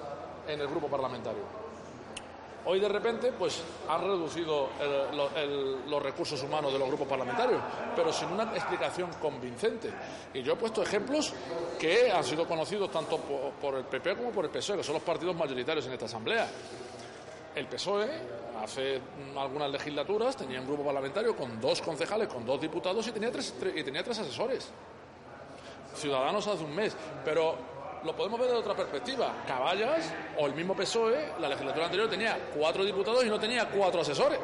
en 0.49 0.61
el 0.61 0.67
grupo 0.69 0.89
parlamentario. 0.89 1.67
Hoy 2.69 2.81
de 2.81 2.89
repente 2.89 3.31
pues 3.31 3.63
han 3.89 4.01
reducido 4.01 4.71
los 5.87 6.03
recursos 6.03 6.43
humanos 6.43 6.73
de 6.73 6.79
los 6.81 6.89
grupos 6.89 7.07
parlamentarios, 7.07 7.63
pero 7.95 8.13
sin 8.13 8.29
una 8.29 8.43
explicación 8.43 9.09
convincente. 9.21 9.89
Y 10.35 10.43
yo 10.43 10.55
he 10.55 10.57
puesto 10.57 10.83
ejemplos 10.83 11.33
que 11.79 12.11
han 12.11 12.25
sido 12.25 12.45
conocidos 12.47 12.91
tanto 12.91 13.19
por, 13.19 13.53
por 13.53 13.75
el 13.77 13.85
PP 13.85 14.17
como 14.17 14.31
por 14.31 14.47
el 14.47 14.51
PSOE, 14.51 14.79
que 14.79 14.83
son 14.83 14.95
los 14.95 15.03
partidos 15.05 15.37
mayoritarios 15.37 15.87
en 15.87 15.93
esta 15.93 16.07
Asamblea. 16.07 16.49
El 17.57 17.67
PSOE 17.69 18.07
hace 18.63 19.01
algunas 19.35 19.71
legislaturas 19.71 20.37
tenía 20.37 20.61
un 20.61 20.67
grupo 20.67 20.85
parlamentario 20.85 21.35
con 21.35 21.59
dos 21.59 21.81
concejales, 21.81 22.29
con 22.29 22.45
dos 22.45 22.61
diputados 22.61 23.09
y 23.09 23.13
tenía 23.13 23.33
tres, 23.33 23.55
y 23.75 23.83
tenía 23.83 24.05
tres 24.05 24.19
asesores. 24.19 24.69
Ciudadanos 25.95 26.47
hace 26.47 26.63
un 26.63 26.75
mes, 26.75 26.95
pero 27.25 27.57
lo 28.05 28.15
podemos 28.15 28.39
ver 28.39 28.51
de 28.51 28.57
otra 28.57 28.77
perspectiva. 28.77 29.43
Caballas 29.49 30.13
o 30.39 30.47
el 30.47 30.55
mismo 30.55 30.77
PSOE, 30.77 31.33
la 31.41 31.49
legislatura 31.49 31.87
anterior 31.87 32.11
tenía 32.11 32.39
cuatro 32.55 32.85
diputados 32.85 33.25
y 33.25 33.31
no 33.31 33.41
tenía 33.41 33.67
cuatro 33.71 34.03
asesores. 34.03 34.39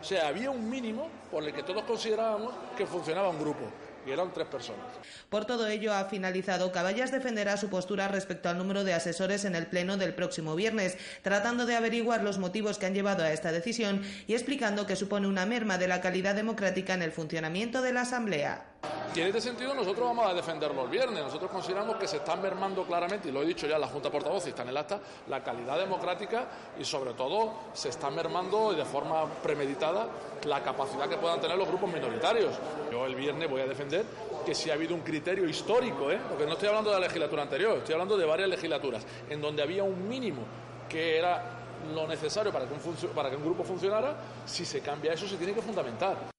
O 0.00 0.04
sea, 0.04 0.28
había 0.28 0.50
un 0.50 0.70
mínimo 0.70 1.10
por 1.30 1.44
el 1.44 1.52
que 1.52 1.62
todos 1.62 1.82
considerábamos 1.82 2.54
que 2.74 2.86
funcionaba 2.86 3.28
un 3.28 3.40
grupo 3.40 3.66
y 4.06 4.10
eran 4.10 4.32
tres 4.32 4.46
personas. 4.48 4.86
Por 5.28 5.44
todo 5.44 5.66
ello, 5.66 5.92
ha 5.92 6.04
finalizado. 6.06 6.72
Caballas 6.72 7.12
defenderá 7.12 7.56
su 7.56 7.68
postura 7.68 8.08
respecto 8.08 8.48
al 8.48 8.58
número 8.58 8.84
de 8.84 8.94
asesores 8.94 9.44
en 9.44 9.54
el 9.54 9.66
Pleno 9.66 9.96
del 9.96 10.14
próximo 10.14 10.54
viernes, 10.56 10.96
tratando 11.22 11.66
de 11.66 11.76
averiguar 11.76 12.22
los 12.22 12.38
motivos 12.38 12.78
que 12.78 12.86
han 12.86 12.94
llevado 12.94 13.22
a 13.22 13.32
esta 13.32 13.52
decisión 13.52 14.02
y 14.26 14.34
explicando 14.34 14.86
que 14.86 14.96
supone 14.96 15.28
una 15.28 15.46
merma 15.46 15.78
de 15.78 15.88
la 15.88 16.00
calidad 16.00 16.34
democrática 16.34 16.94
en 16.94 17.02
el 17.02 17.12
funcionamiento 17.12 17.82
de 17.82 17.92
la 17.92 18.02
Asamblea. 18.02 18.71
Y 19.14 19.20
en 19.20 19.26
este 19.26 19.42
sentido 19.42 19.74
nosotros 19.74 20.08
vamos 20.08 20.26
a 20.26 20.32
defenderlo 20.32 20.84
el 20.84 20.88
viernes. 20.88 21.22
Nosotros 21.22 21.50
consideramos 21.50 21.96
que 21.96 22.08
se 22.08 22.16
está 22.16 22.34
mermando 22.34 22.82
claramente, 22.84 23.28
y 23.28 23.32
lo 23.32 23.42
he 23.42 23.46
dicho 23.46 23.66
ya 23.66 23.74
en 23.74 23.82
la 23.82 23.86
Junta 23.86 24.10
Portavoz 24.10 24.46
y 24.46 24.50
está 24.50 24.62
en 24.62 24.70
el 24.70 24.76
acta, 24.78 25.00
la 25.28 25.42
calidad 25.44 25.78
democrática 25.78 26.46
y 26.78 26.84
sobre 26.84 27.12
todo 27.12 27.52
se 27.74 27.90
está 27.90 28.10
mermando 28.10 28.72
de 28.72 28.86
forma 28.86 29.26
premeditada 29.42 30.06
la 30.44 30.62
capacidad 30.62 31.10
que 31.10 31.18
puedan 31.18 31.42
tener 31.42 31.58
los 31.58 31.68
grupos 31.68 31.92
minoritarios. 31.92 32.54
Yo 32.90 33.04
el 33.04 33.14
viernes 33.14 33.50
voy 33.50 33.60
a 33.60 33.66
defender 33.66 34.06
que 34.46 34.54
si 34.54 34.70
ha 34.70 34.74
habido 34.74 34.94
un 34.94 35.02
criterio 35.02 35.46
histórico, 35.46 36.10
¿eh? 36.10 36.18
porque 36.26 36.46
no 36.46 36.52
estoy 36.52 36.68
hablando 36.68 36.88
de 36.88 36.98
la 36.98 37.06
legislatura 37.06 37.42
anterior, 37.42 37.78
estoy 37.78 37.92
hablando 37.92 38.16
de 38.16 38.24
varias 38.24 38.48
legislaturas, 38.48 39.04
en 39.28 39.42
donde 39.42 39.62
había 39.62 39.84
un 39.84 40.08
mínimo 40.08 40.40
que 40.88 41.18
era 41.18 41.58
lo 41.94 42.06
necesario 42.08 42.50
para 42.50 42.66
que 42.66 42.72
un, 42.72 42.80
para 43.10 43.28
que 43.28 43.36
un 43.36 43.44
grupo 43.44 43.62
funcionara, 43.62 44.16
si 44.46 44.64
se 44.64 44.80
cambia 44.80 45.12
eso 45.12 45.28
se 45.28 45.36
tiene 45.36 45.52
que 45.52 45.60
fundamentar. 45.60 46.32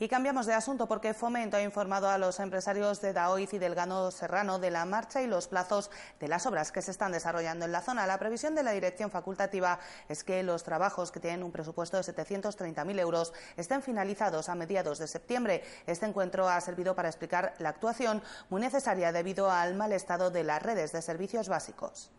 Y 0.00 0.06
cambiamos 0.06 0.46
de 0.46 0.54
asunto 0.54 0.86
porque 0.86 1.12
Fomento 1.12 1.56
ha 1.56 1.62
informado 1.62 2.08
a 2.08 2.18
los 2.18 2.38
empresarios 2.38 3.00
de 3.00 3.12
Daoiz 3.12 3.52
y 3.52 3.58
del 3.58 3.74
Gano 3.74 4.12
Serrano 4.12 4.60
de 4.60 4.70
la 4.70 4.84
marcha 4.84 5.22
y 5.22 5.26
los 5.26 5.48
plazos 5.48 5.90
de 6.20 6.28
las 6.28 6.46
obras 6.46 6.70
que 6.70 6.82
se 6.82 6.92
están 6.92 7.10
desarrollando 7.10 7.64
en 7.64 7.72
la 7.72 7.80
zona. 7.80 8.06
La 8.06 8.16
previsión 8.16 8.54
de 8.54 8.62
la 8.62 8.70
dirección 8.70 9.10
facultativa 9.10 9.80
es 10.08 10.22
que 10.22 10.44
los 10.44 10.62
trabajos 10.62 11.10
que 11.10 11.18
tienen 11.18 11.42
un 11.42 11.50
presupuesto 11.50 11.96
de 11.96 12.04
730.000 12.04 13.00
euros 13.00 13.32
estén 13.56 13.82
finalizados 13.82 14.48
a 14.48 14.54
mediados 14.54 15.00
de 15.00 15.08
septiembre. 15.08 15.64
Este 15.88 16.06
encuentro 16.06 16.48
ha 16.48 16.60
servido 16.60 16.94
para 16.94 17.08
explicar 17.08 17.54
la 17.58 17.70
actuación 17.70 18.22
muy 18.50 18.60
necesaria 18.60 19.10
debido 19.10 19.50
al 19.50 19.74
mal 19.74 19.92
estado 19.92 20.30
de 20.30 20.44
las 20.44 20.62
redes 20.62 20.92
de 20.92 21.02
servicios 21.02 21.48
básicos. 21.48 22.12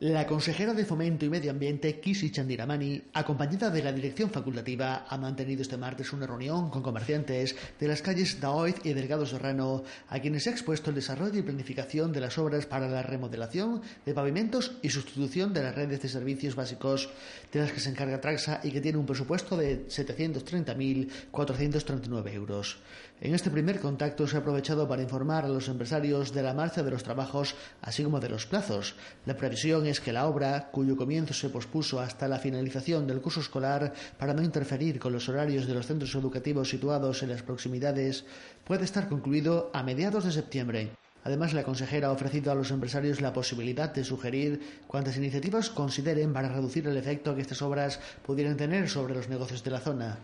La 0.00 0.28
consejera 0.28 0.74
de 0.74 0.84
Fomento 0.84 1.24
y 1.24 1.28
Medio 1.28 1.50
Ambiente, 1.50 1.98
Kisi 1.98 2.30
Chandiramani, 2.30 3.02
acompañada 3.14 3.68
de 3.68 3.82
la 3.82 3.92
dirección 3.92 4.30
facultativa, 4.30 5.06
ha 5.08 5.18
mantenido 5.18 5.62
este 5.62 5.76
martes 5.76 6.12
una 6.12 6.24
reunión 6.24 6.70
con 6.70 6.84
comerciantes 6.84 7.56
de 7.80 7.88
las 7.88 8.00
calles 8.00 8.40
Daoiz 8.40 8.76
y 8.84 8.92
Delgado 8.92 9.26
Serrano, 9.26 9.82
a 10.08 10.20
quienes 10.20 10.46
ha 10.46 10.50
expuesto 10.50 10.90
el 10.90 10.94
desarrollo 10.94 11.40
y 11.40 11.42
planificación 11.42 12.12
de 12.12 12.20
las 12.20 12.38
obras 12.38 12.66
para 12.66 12.86
la 12.86 13.02
remodelación 13.02 13.82
de 14.06 14.14
pavimentos 14.14 14.78
y 14.82 14.90
sustitución 14.90 15.52
de 15.52 15.64
las 15.64 15.74
redes 15.74 16.00
de 16.00 16.08
servicios 16.08 16.54
básicos, 16.54 17.10
de 17.52 17.58
las 17.58 17.72
que 17.72 17.80
se 17.80 17.90
encarga 17.90 18.20
Traxa 18.20 18.60
y 18.62 18.70
que 18.70 18.80
tiene 18.80 18.98
un 18.98 19.06
presupuesto 19.06 19.56
de 19.56 19.88
730.439 19.88 22.34
euros. 22.34 22.78
En 23.20 23.34
este 23.34 23.50
primer 23.50 23.80
contacto 23.80 24.28
se 24.28 24.36
ha 24.36 24.40
aprovechado 24.40 24.86
para 24.86 25.02
informar 25.02 25.44
a 25.44 25.48
los 25.48 25.68
empresarios 25.68 26.32
de 26.32 26.40
la 26.40 26.54
marcha 26.54 26.84
de 26.84 26.92
los 26.92 27.02
trabajos, 27.02 27.56
así 27.82 28.04
como 28.04 28.20
de 28.20 28.28
los 28.28 28.46
plazos. 28.46 28.94
La 29.26 29.36
previsión 29.36 29.86
es 29.86 30.00
que 30.00 30.12
la 30.12 30.28
obra, 30.28 30.70
cuyo 30.70 30.96
comienzo 30.96 31.34
se 31.34 31.48
pospuso 31.48 31.98
hasta 31.98 32.28
la 32.28 32.38
finalización 32.38 33.08
del 33.08 33.20
curso 33.20 33.40
escolar 33.40 33.92
para 34.18 34.34
no 34.34 34.42
interferir 34.42 35.00
con 35.00 35.12
los 35.12 35.28
horarios 35.28 35.66
de 35.66 35.74
los 35.74 35.86
centros 35.86 36.14
educativos 36.14 36.70
situados 36.70 37.24
en 37.24 37.30
las 37.30 37.42
proximidades, 37.42 38.24
puede 38.64 38.84
estar 38.84 39.08
concluido 39.08 39.72
a 39.74 39.82
mediados 39.82 40.24
de 40.24 40.30
septiembre. 40.30 40.92
Además, 41.24 41.52
la 41.54 41.64
consejera 41.64 42.08
ha 42.08 42.12
ofrecido 42.12 42.52
a 42.52 42.54
los 42.54 42.70
empresarios 42.70 43.20
la 43.20 43.32
posibilidad 43.32 43.92
de 43.92 44.04
sugerir 44.04 44.84
cuantas 44.86 45.16
iniciativas 45.16 45.70
consideren 45.70 46.32
para 46.32 46.48
reducir 46.48 46.86
el 46.86 46.96
efecto 46.96 47.34
que 47.34 47.42
estas 47.42 47.62
obras 47.62 47.98
pudieran 48.24 48.56
tener 48.56 48.88
sobre 48.88 49.14
los 49.14 49.28
negocios 49.28 49.64
de 49.64 49.70
la 49.72 49.80
zona. 49.80 50.18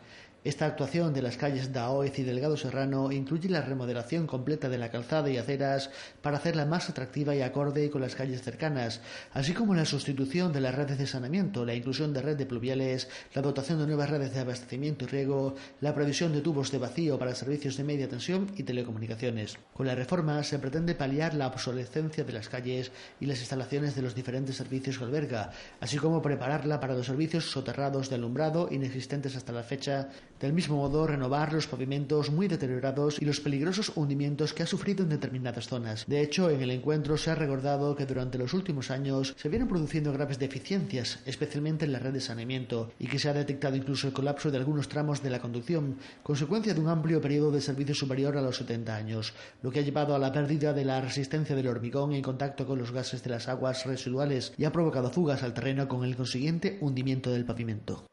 Esta 0.45 0.67
actuación 0.67 1.15
de 1.15 1.23
las 1.23 1.39
calles 1.39 1.73
Daoez 1.73 2.19
y 2.19 2.23
Delgado 2.23 2.59
Serrano 2.59 3.11
incluye 3.11 3.49
la 3.49 3.63
remodelación 3.63 4.27
completa 4.27 4.69
de 4.69 4.77
la 4.77 4.91
calzada 4.91 5.31
y 5.31 5.39
aceras 5.39 5.89
para 6.21 6.37
hacerla 6.37 6.67
más 6.67 6.91
atractiva 6.91 7.35
y 7.35 7.41
acorde 7.41 7.89
con 7.89 8.03
las 8.03 8.15
calles 8.15 8.43
cercanas, 8.43 9.01
así 9.33 9.55
como 9.55 9.75
la 9.75 9.87
sustitución 9.87 10.53
de 10.53 10.61
las 10.61 10.75
redes 10.75 10.99
de 10.99 11.07
saneamiento, 11.07 11.65
la 11.65 11.75
inclusión 11.75 12.13
de 12.13 12.21
red 12.21 12.37
de 12.37 12.45
pluviales, 12.45 13.09
la 13.33 13.41
dotación 13.41 13.79
de 13.79 13.87
nuevas 13.87 14.11
redes 14.11 14.35
de 14.35 14.41
abastecimiento 14.41 15.07
y 15.07 15.09
riego, 15.09 15.55
la 15.81 15.95
provisión 15.95 16.35
de 16.35 16.43
tubos 16.43 16.71
de 16.71 16.77
vacío 16.77 17.19
para 17.19 17.35
servicios 17.35 17.79
de 17.79 17.85
media 17.85 18.11
tensión 18.11 18.53
y 18.55 18.65
telecomunicaciones. 18.65 19.57
Con 19.73 19.87
la 19.87 19.95
reforma 19.95 20.43
se 20.43 20.59
pretende 20.59 20.95
paliar 20.95 21.33
la 21.33 21.47
obsolescencia 21.47 22.23
de 22.23 22.33
las 22.35 22.51
calles 22.51 22.93
y 23.19 23.25
las 23.25 23.39
instalaciones 23.41 23.95
de 23.95 24.03
los 24.03 24.15
diferentes 24.15 24.57
servicios 24.57 24.99
que 24.99 25.05
alberga, 25.05 25.53
así 25.81 25.97
como 25.97 26.21
prepararla 26.21 26.81
para 26.81 26.93
los 26.93 27.07
servicios 27.07 27.51
soterrados 27.51 28.11
de 28.11 28.17
alumbrado 28.17 28.69
inexistentes 28.71 29.37
hasta 29.37 29.55
la 29.55 29.63
fecha 29.63 30.11
del 30.41 30.53
mismo 30.53 30.77
modo, 30.77 31.07
renovar 31.07 31.53
los 31.53 31.67
pavimentos 31.67 32.31
muy 32.31 32.49
deteriorados 32.49 33.21
y 33.21 33.25
los 33.25 33.41
peligrosos 33.41 33.93
hundimientos 33.95 34.53
que 34.53 34.63
ha 34.63 34.67
sufrido 34.67 35.05
en 35.05 35.11
determinadas 35.11 35.69
zonas. 35.69 36.05
De 36.07 36.21
hecho, 36.21 36.51
en 36.51 36.61
el 36.61 36.71
encuentro 36.71 37.17
se 37.17 37.31
ha 37.31 37.35
recordado 37.35 37.97
que 37.97 38.07
durante 38.07 38.39
los 38.39 38.53
últimos 38.55 38.91
años 38.91 39.35
se 39.37 39.49
vienen 39.49 39.69
produciendo 39.69 40.13
graves 40.13 40.39
deficiencias, 40.39 41.21
especialmente 41.27 41.85
en 41.85 41.93
la 41.93 41.99
red 41.99 42.13
de 42.13 42.21
saneamiento, 42.21 42.93
y 42.99 43.07
que 43.07 43.19
se 43.19 43.29
ha 43.29 43.33
detectado 43.33 43.77
incluso 43.77 44.07
el 44.07 44.13
colapso 44.13 44.51
de 44.51 44.59
algunos 44.59 44.89
tramos 44.89 45.23
de 45.23 45.31
la 45.31 45.41
conducción, 45.41 45.97
consecuencia 46.23 46.75
de 46.75 46.81
un 46.81 46.89
amplio 46.89 47.21
periodo 47.21 47.51
de 47.51 47.61
servicio 47.61 47.95
superior 47.95 48.37
a 48.37 48.43
los 48.43 48.57
70 48.57 48.95
años, 48.95 49.35
lo 49.63 49.71
que 49.71 49.81
ha 49.81 49.83
llevado 49.83 50.15
a 50.15 50.19
la 50.19 50.33
pérdida 50.33 50.73
de 50.73 50.85
la 50.85 51.01
resistencia 51.01 51.57
del 51.57 51.69
hormigón 51.69 52.13
en 52.13 52.23
contacto 52.23 52.67
con 52.67 52.79
los 52.79 52.93
gases 52.93 53.23
de 53.23 53.31
las 53.31 53.49
aguas 53.49 53.87
residuales 53.87 54.53
y 54.57 54.65
ha 54.65 54.73
provocado 54.73 55.11
fugas 55.11 55.43
al 55.43 55.55
terreno 55.55 55.89
con 55.89 56.05
el 56.05 56.17
consiguiente 56.17 56.79
hundimiento 56.81 57.31
del 57.31 57.45
pavimento. 57.45 58.05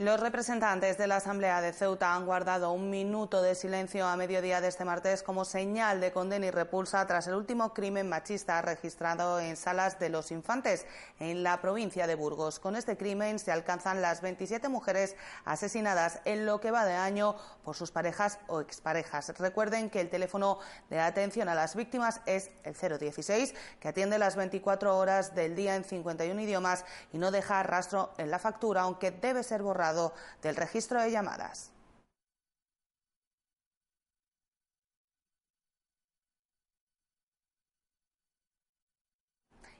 Los 0.00 0.18
representantes 0.18 0.96
de 0.96 1.06
la 1.06 1.16
Asamblea 1.16 1.60
de 1.60 1.74
Ceuta 1.74 2.14
han 2.14 2.24
guardado 2.24 2.72
un 2.72 2.88
minuto 2.88 3.42
de 3.42 3.54
silencio 3.54 4.06
a 4.06 4.16
mediodía 4.16 4.62
de 4.62 4.68
este 4.68 4.86
martes 4.86 5.22
como 5.22 5.44
señal 5.44 6.00
de 6.00 6.10
condena 6.10 6.46
y 6.46 6.50
repulsa 6.50 7.06
tras 7.06 7.26
el 7.26 7.34
último 7.34 7.74
crimen 7.74 8.08
machista 8.08 8.62
registrado 8.62 9.38
en 9.40 9.58
Salas 9.58 9.98
de 9.98 10.08
los 10.08 10.30
Infantes, 10.30 10.86
en 11.18 11.42
la 11.42 11.60
provincia 11.60 12.06
de 12.06 12.14
Burgos. 12.14 12.60
Con 12.60 12.76
este 12.76 12.96
crimen 12.96 13.38
se 13.38 13.52
alcanzan 13.52 14.00
las 14.00 14.22
27 14.22 14.70
mujeres 14.70 15.16
asesinadas 15.44 16.20
en 16.24 16.46
lo 16.46 16.62
que 16.62 16.70
va 16.70 16.86
de 16.86 16.94
año 16.94 17.36
por 17.62 17.76
sus 17.76 17.90
parejas 17.90 18.38
o 18.46 18.62
exparejas. 18.62 19.38
Recuerden 19.38 19.90
que 19.90 20.00
el 20.00 20.08
teléfono 20.08 20.60
de 20.88 20.98
atención 20.98 21.50
a 21.50 21.54
las 21.54 21.76
víctimas 21.76 22.22
es 22.24 22.50
el 22.64 22.72
016, 22.98 23.54
que 23.78 23.88
atiende 23.88 24.18
las 24.18 24.34
24 24.34 24.96
horas 24.96 25.34
del 25.34 25.54
día 25.54 25.76
en 25.76 25.84
51 25.84 26.40
idiomas 26.40 26.86
y 27.12 27.18
no 27.18 27.30
deja 27.30 27.62
rastro 27.64 28.14
en 28.16 28.30
la 28.30 28.38
factura, 28.38 28.80
aunque 28.80 29.10
debe 29.10 29.42
ser 29.42 29.62
borrado 29.62 29.89
del 30.42 30.56
registro 30.56 31.00
de 31.00 31.10
llamadas. 31.10 31.70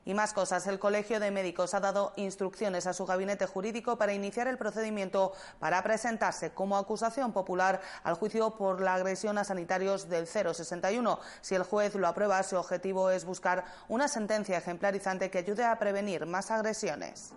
Y 0.04 0.14
más 0.14 0.32
cosas. 0.32 0.66
El 0.66 0.78
Colegio 0.78 1.20
de 1.20 1.30
Médicos 1.30 1.74
ha 1.74 1.80
dado 1.80 2.14
instrucciones 2.16 2.86
a 2.86 2.94
su 2.94 3.04
gabinete 3.04 3.46
jurídico 3.46 3.98
para 3.98 4.14
iniciar 4.14 4.48
el 4.48 4.56
procedimiento 4.56 5.32
para 5.58 5.82
presentarse 5.82 6.52
como 6.52 6.78
acusación 6.78 7.32
popular 7.32 7.80
al 8.02 8.14
juicio 8.14 8.56
por 8.56 8.80
la 8.80 8.94
agresión 8.94 9.36
a 9.36 9.44
sanitarios 9.44 10.08
del 10.08 10.26
061. 10.26 11.20
Si 11.42 11.54
el 11.54 11.64
juez 11.64 11.94
lo 11.94 12.08
aprueba, 12.08 12.42
su 12.42 12.56
objetivo 12.56 13.10
es 13.10 13.26
buscar 13.26 13.64
una 13.88 14.08
sentencia 14.08 14.56
ejemplarizante 14.56 15.30
que 15.30 15.38
ayude 15.38 15.64
a 15.64 15.78
prevenir 15.78 16.24
más 16.24 16.50
agresiones. 16.50 17.34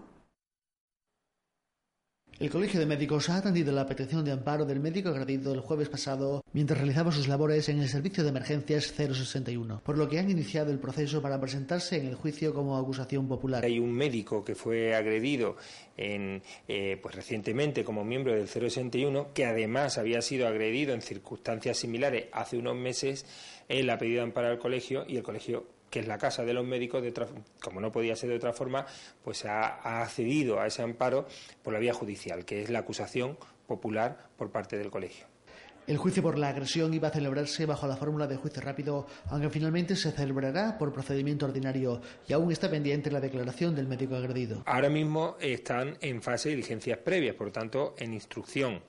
El 2.39 2.49
Colegio 2.49 2.79
de 2.79 2.87
Médicos 2.87 3.29
ha 3.29 3.37
atendido 3.37 3.71
la 3.71 3.85
petición 3.85 4.25
de 4.25 4.31
amparo 4.31 4.65
del 4.65 4.79
médico 4.79 5.09
agredido 5.09 5.53
el 5.53 5.59
jueves 5.59 5.87
pasado 5.87 6.43
mientras 6.51 6.79
realizaba 6.79 7.11
sus 7.11 7.27
labores 7.27 7.69
en 7.69 7.79
el 7.79 7.87
Servicio 7.87 8.23
de 8.23 8.29
Emergencias 8.29 8.91
061, 8.97 9.81
por 9.85 9.99
lo 9.99 10.09
que 10.09 10.17
han 10.17 10.31
iniciado 10.31 10.71
el 10.71 10.79
proceso 10.79 11.21
para 11.21 11.39
presentarse 11.39 11.97
en 11.97 12.07
el 12.07 12.15
juicio 12.15 12.51
como 12.53 12.75
acusación 12.75 13.27
popular. 13.27 13.63
Hay 13.63 13.77
un 13.77 13.93
médico 13.93 14.43
que 14.43 14.55
fue 14.55 14.95
agredido 14.95 15.57
en, 15.95 16.41
eh, 16.67 16.97
pues 17.01 17.13
recientemente 17.13 17.83
como 17.83 18.03
miembro 18.03 18.33
del 18.33 18.47
061, 18.47 19.31
que 19.33 19.45
además 19.45 19.99
había 19.99 20.21
sido 20.23 20.47
agredido 20.47 20.95
en 20.95 21.03
circunstancias 21.03 21.77
similares 21.77 22.25
hace 22.33 22.57
unos 22.57 22.75
meses. 22.75 23.27
Él 23.69 23.89
ha 23.91 23.99
pedido 23.99 24.23
amparo 24.23 24.47
al 24.49 24.59
colegio 24.59 25.05
y 25.07 25.17
el 25.17 25.23
colegio 25.23 25.65
que 25.93 25.99
es 25.99 26.08
la 26.08 26.17
Casa 26.17 26.43
de 26.43 26.56
los 26.56 26.65
Médicos, 26.65 27.03
de 27.03 27.13
como 27.62 27.79
no 27.79 27.91
podía 27.91 28.15
ser 28.15 28.32
de 28.32 28.38
otra 28.38 28.51
forma, 28.51 28.84
pues 29.23 29.45
ha, 29.45 30.01
accedido 30.01 30.60
a 30.60 30.65
ese 30.65 30.82
amparo 30.82 31.27
por 31.62 31.71
la 31.71 31.77
vía 31.77 31.93
judicial, 31.93 32.45
que 32.45 32.63
es 32.63 32.71
la 32.71 32.79
acusación 32.79 33.38
popular 33.67 34.29
por 34.36 34.49
parte 34.49 34.75
del 34.75 34.89
colegio. 34.89 35.27
El 35.86 35.97
juicio 35.97 36.23
por 36.23 36.39
la 36.39 36.49
agresión 36.49 36.95
iba 36.95 37.10
a 37.10 37.12
celebrarse 37.12 37.67
bajo 37.67 37.86
la 37.86 37.95
fórmula 37.95 38.25
de 38.25 38.38
juicio 38.38 38.60
rápido, 38.63 39.06
aunque 39.29 39.51
finalmente 39.51 39.95
se 39.95 40.12
celebrará 40.12 40.79
por 40.79 40.91
procedimiento 40.91 41.45
ordinario 41.45 42.01
y 42.27 42.34
aún 42.34 42.51
está 42.51 42.71
pendiente 42.71 43.12
la 43.12 43.19
declaración 43.19 43.75
del 43.75 43.88
médico 43.88 44.15
agredido. 44.15 44.63
Ahora 44.65 44.89
mismo 44.89 45.38
están 45.39 45.95
en 46.01 46.23
fase 46.23 46.49
de 46.49 46.56
diligencias 46.56 46.97
previas, 46.97 47.36
por 47.36 47.51
tanto, 47.51 47.93
en 47.99 48.15
instrucción. 48.15 48.82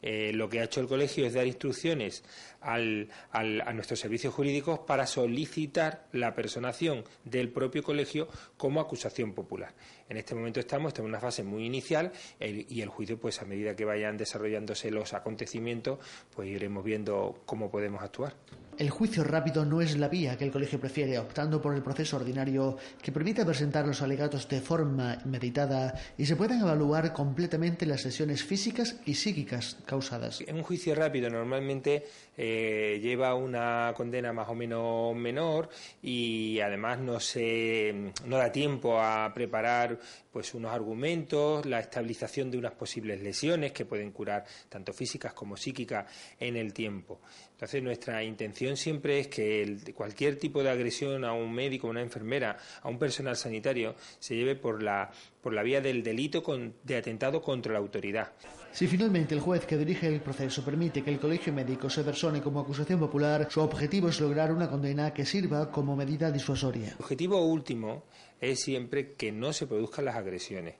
Eh, 0.00 0.30
lo 0.32 0.48
que 0.48 0.60
ha 0.60 0.64
hecho 0.64 0.80
el 0.80 0.86
colegio 0.86 1.26
es 1.26 1.34
dar 1.34 1.46
instrucciones 1.46 2.22
a 2.66 3.72
nuestros 3.72 4.00
servicios 4.00 4.34
jurídicos 4.34 4.80
para 4.80 5.06
solicitar 5.06 6.06
la 6.12 6.34
personación 6.34 7.04
del 7.24 7.50
propio 7.50 7.82
colegio 7.82 8.28
como 8.56 8.80
acusación 8.80 9.32
popular. 9.32 9.74
En 10.08 10.16
este 10.16 10.34
momento 10.34 10.60
estamos, 10.60 10.96
en 10.98 11.04
una 11.04 11.20
fase 11.20 11.42
muy 11.42 11.64
inicial 11.64 12.12
y 12.40 12.80
el 12.80 12.88
juicio, 12.88 13.18
pues 13.18 13.42
a 13.42 13.44
medida 13.44 13.74
que 13.74 13.84
vayan 13.84 14.16
desarrollándose 14.16 14.90
los 14.90 15.14
acontecimientos, 15.14 15.98
pues 16.34 16.48
iremos 16.48 16.84
viendo 16.84 17.42
cómo 17.44 17.70
podemos 17.70 18.02
actuar. 18.02 18.34
El 18.78 18.90
juicio 18.90 19.24
rápido 19.24 19.64
no 19.64 19.80
es 19.80 19.96
la 19.96 20.08
vía 20.08 20.36
que 20.36 20.44
el 20.44 20.50
colegio 20.50 20.78
prefiere, 20.78 21.18
optando 21.18 21.62
por 21.62 21.74
el 21.74 21.82
proceso 21.82 22.18
ordinario 22.18 22.76
que 23.00 23.10
permite 23.10 23.42
presentar 23.42 23.86
los 23.86 24.02
alegatos 24.02 24.46
de 24.50 24.60
forma 24.60 25.18
meditada 25.24 25.94
y 26.18 26.26
se 26.26 26.36
puedan 26.36 26.60
evaluar 26.60 27.14
completamente 27.14 27.86
las 27.86 28.04
lesiones 28.04 28.44
físicas 28.44 29.00
y 29.06 29.14
psíquicas 29.14 29.78
causadas. 29.86 30.42
En 30.46 30.56
un 30.56 30.62
juicio 30.62 30.94
rápido 30.94 31.30
normalmente 31.30 32.04
eh, 32.36 32.55
lleva 33.00 33.34
una 33.34 33.92
condena 33.96 34.32
más 34.32 34.48
o 34.48 34.54
menos 34.54 35.14
menor 35.14 35.68
y 36.02 36.60
además 36.60 36.98
no 36.98 37.20
se 37.20 38.12
no 38.24 38.36
da 38.36 38.50
tiempo 38.52 39.00
a 39.00 39.32
preparar 39.34 39.98
pues 40.32 40.52
unos 40.54 40.72
argumentos, 40.72 41.64
la 41.64 41.80
estabilización 41.80 42.50
de 42.50 42.58
unas 42.58 42.72
posibles 42.72 43.22
lesiones 43.22 43.72
que 43.72 43.86
pueden 43.86 44.10
curar 44.10 44.44
tanto 44.68 44.92
físicas 44.92 45.32
como 45.32 45.56
psíquicas 45.56 46.04
en 46.38 46.56
el 46.56 46.72
tiempo. 46.74 47.20
Entonces, 47.56 47.82
nuestra 47.82 48.22
intención 48.22 48.76
siempre 48.76 49.18
es 49.18 49.28
que 49.28 49.78
cualquier 49.94 50.38
tipo 50.38 50.62
de 50.62 50.68
agresión 50.68 51.24
a 51.24 51.32
un 51.32 51.54
médico, 51.54 51.86
a 51.86 51.90
una 51.90 52.02
enfermera, 52.02 52.58
a 52.82 52.88
un 52.90 52.98
personal 52.98 53.34
sanitario, 53.34 53.94
se 54.18 54.36
lleve 54.36 54.56
por 54.56 54.82
la, 54.82 55.10
por 55.40 55.54
la 55.54 55.62
vía 55.62 55.80
del 55.80 56.02
delito 56.02 56.44
de 56.84 56.96
atentado 56.98 57.40
contra 57.40 57.72
la 57.72 57.78
autoridad. 57.78 58.32
Si 58.72 58.86
finalmente 58.86 59.34
el 59.34 59.40
juez 59.40 59.64
que 59.64 59.78
dirige 59.78 60.06
el 60.06 60.20
proceso 60.20 60.62
permite 60.62 61.02
que 61.02 61.10
el 61.10 61.18
colegio 61.18 61.50
médico 61.50 61.88
se 61.88 62.04
persone 62.04 62.42
como 62.42 62.60
acusación 62.60 63.00
popular, 63.00 63.48
su 63.50 63.62
objetivo 63.62 64.10
es 64.10 64.20
lograr 64.20 64.52
una 64.52 64.68
condena 64.68 65.14
que 65.14 65.24
sirva 65.24 65.70
como 65.70 65.96
medida 65.96 66.30
disuasoria. 66.30 66.88
El 66.88 66.96
objetivo 67.00 67.42
último 67.42 68.04
es 68.38 68.60
siempre 68.60 69.14
que 69.14 69.32
no 69.32 69.54
se 69.54 69.66
produzcan 69.66 70.04
las 70.04 70.16
agresiones. 70.16 70.74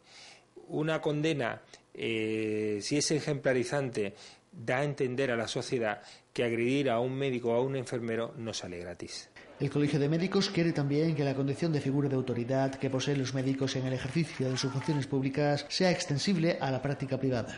Una 0.68 1.00
condena, 1.00 1.62
eh, 1.94 2.80
si 2.82 2.98
es 2.98 3.10
ejemplarizante, 3.12 4.12
da 4.56 4.78
a 4.78 4.84
entender 4.84 5.30
a 5.30 5.36
la 5.36 5.48
sociedad 5.48 6.00
que 6.32 6.44
agredir 6.44 6.90
a 6.90 7.00
un 7.00 7.14
médico 7.14 7.50
o 7.50 7.54
a 7.54 7.62
un 7.62 7.76
enfermero 7.76 8.34
no 8.36 8.52
sale 8.52 8.78
gratis. 8.78 9.28
El 9.58 9.70
Colegio 9.70 9.98
de 9.98 10.08
Médicos 10.08 10.50
quiere 10.50 10.72
también 10.72 11.14
que 11.14 11.24
la 11.24 11.34
condición 11.34 11.72
de 11.72 11.80
figura 11.80 12.08
de 12.08 12.16
autoridad 12.16 12.74
que 12.74 12.90
poseen 12.90 13.18
los 13.18 13.32
médicos 13.32 13.74
en 13.76 13.86
el 13.86 13.94
ejercicio 13.94 14.50
de 14.50 14.56
sus 14.58 14.70
funciones 14.70 15.06
públicas 15.06 15.64
sea 15.68 15.90
extensible 15.90 16.58
a 16.60 16.70
la 16.70 16.82
práctica 16.82 17.18
privada. 17.18 17.56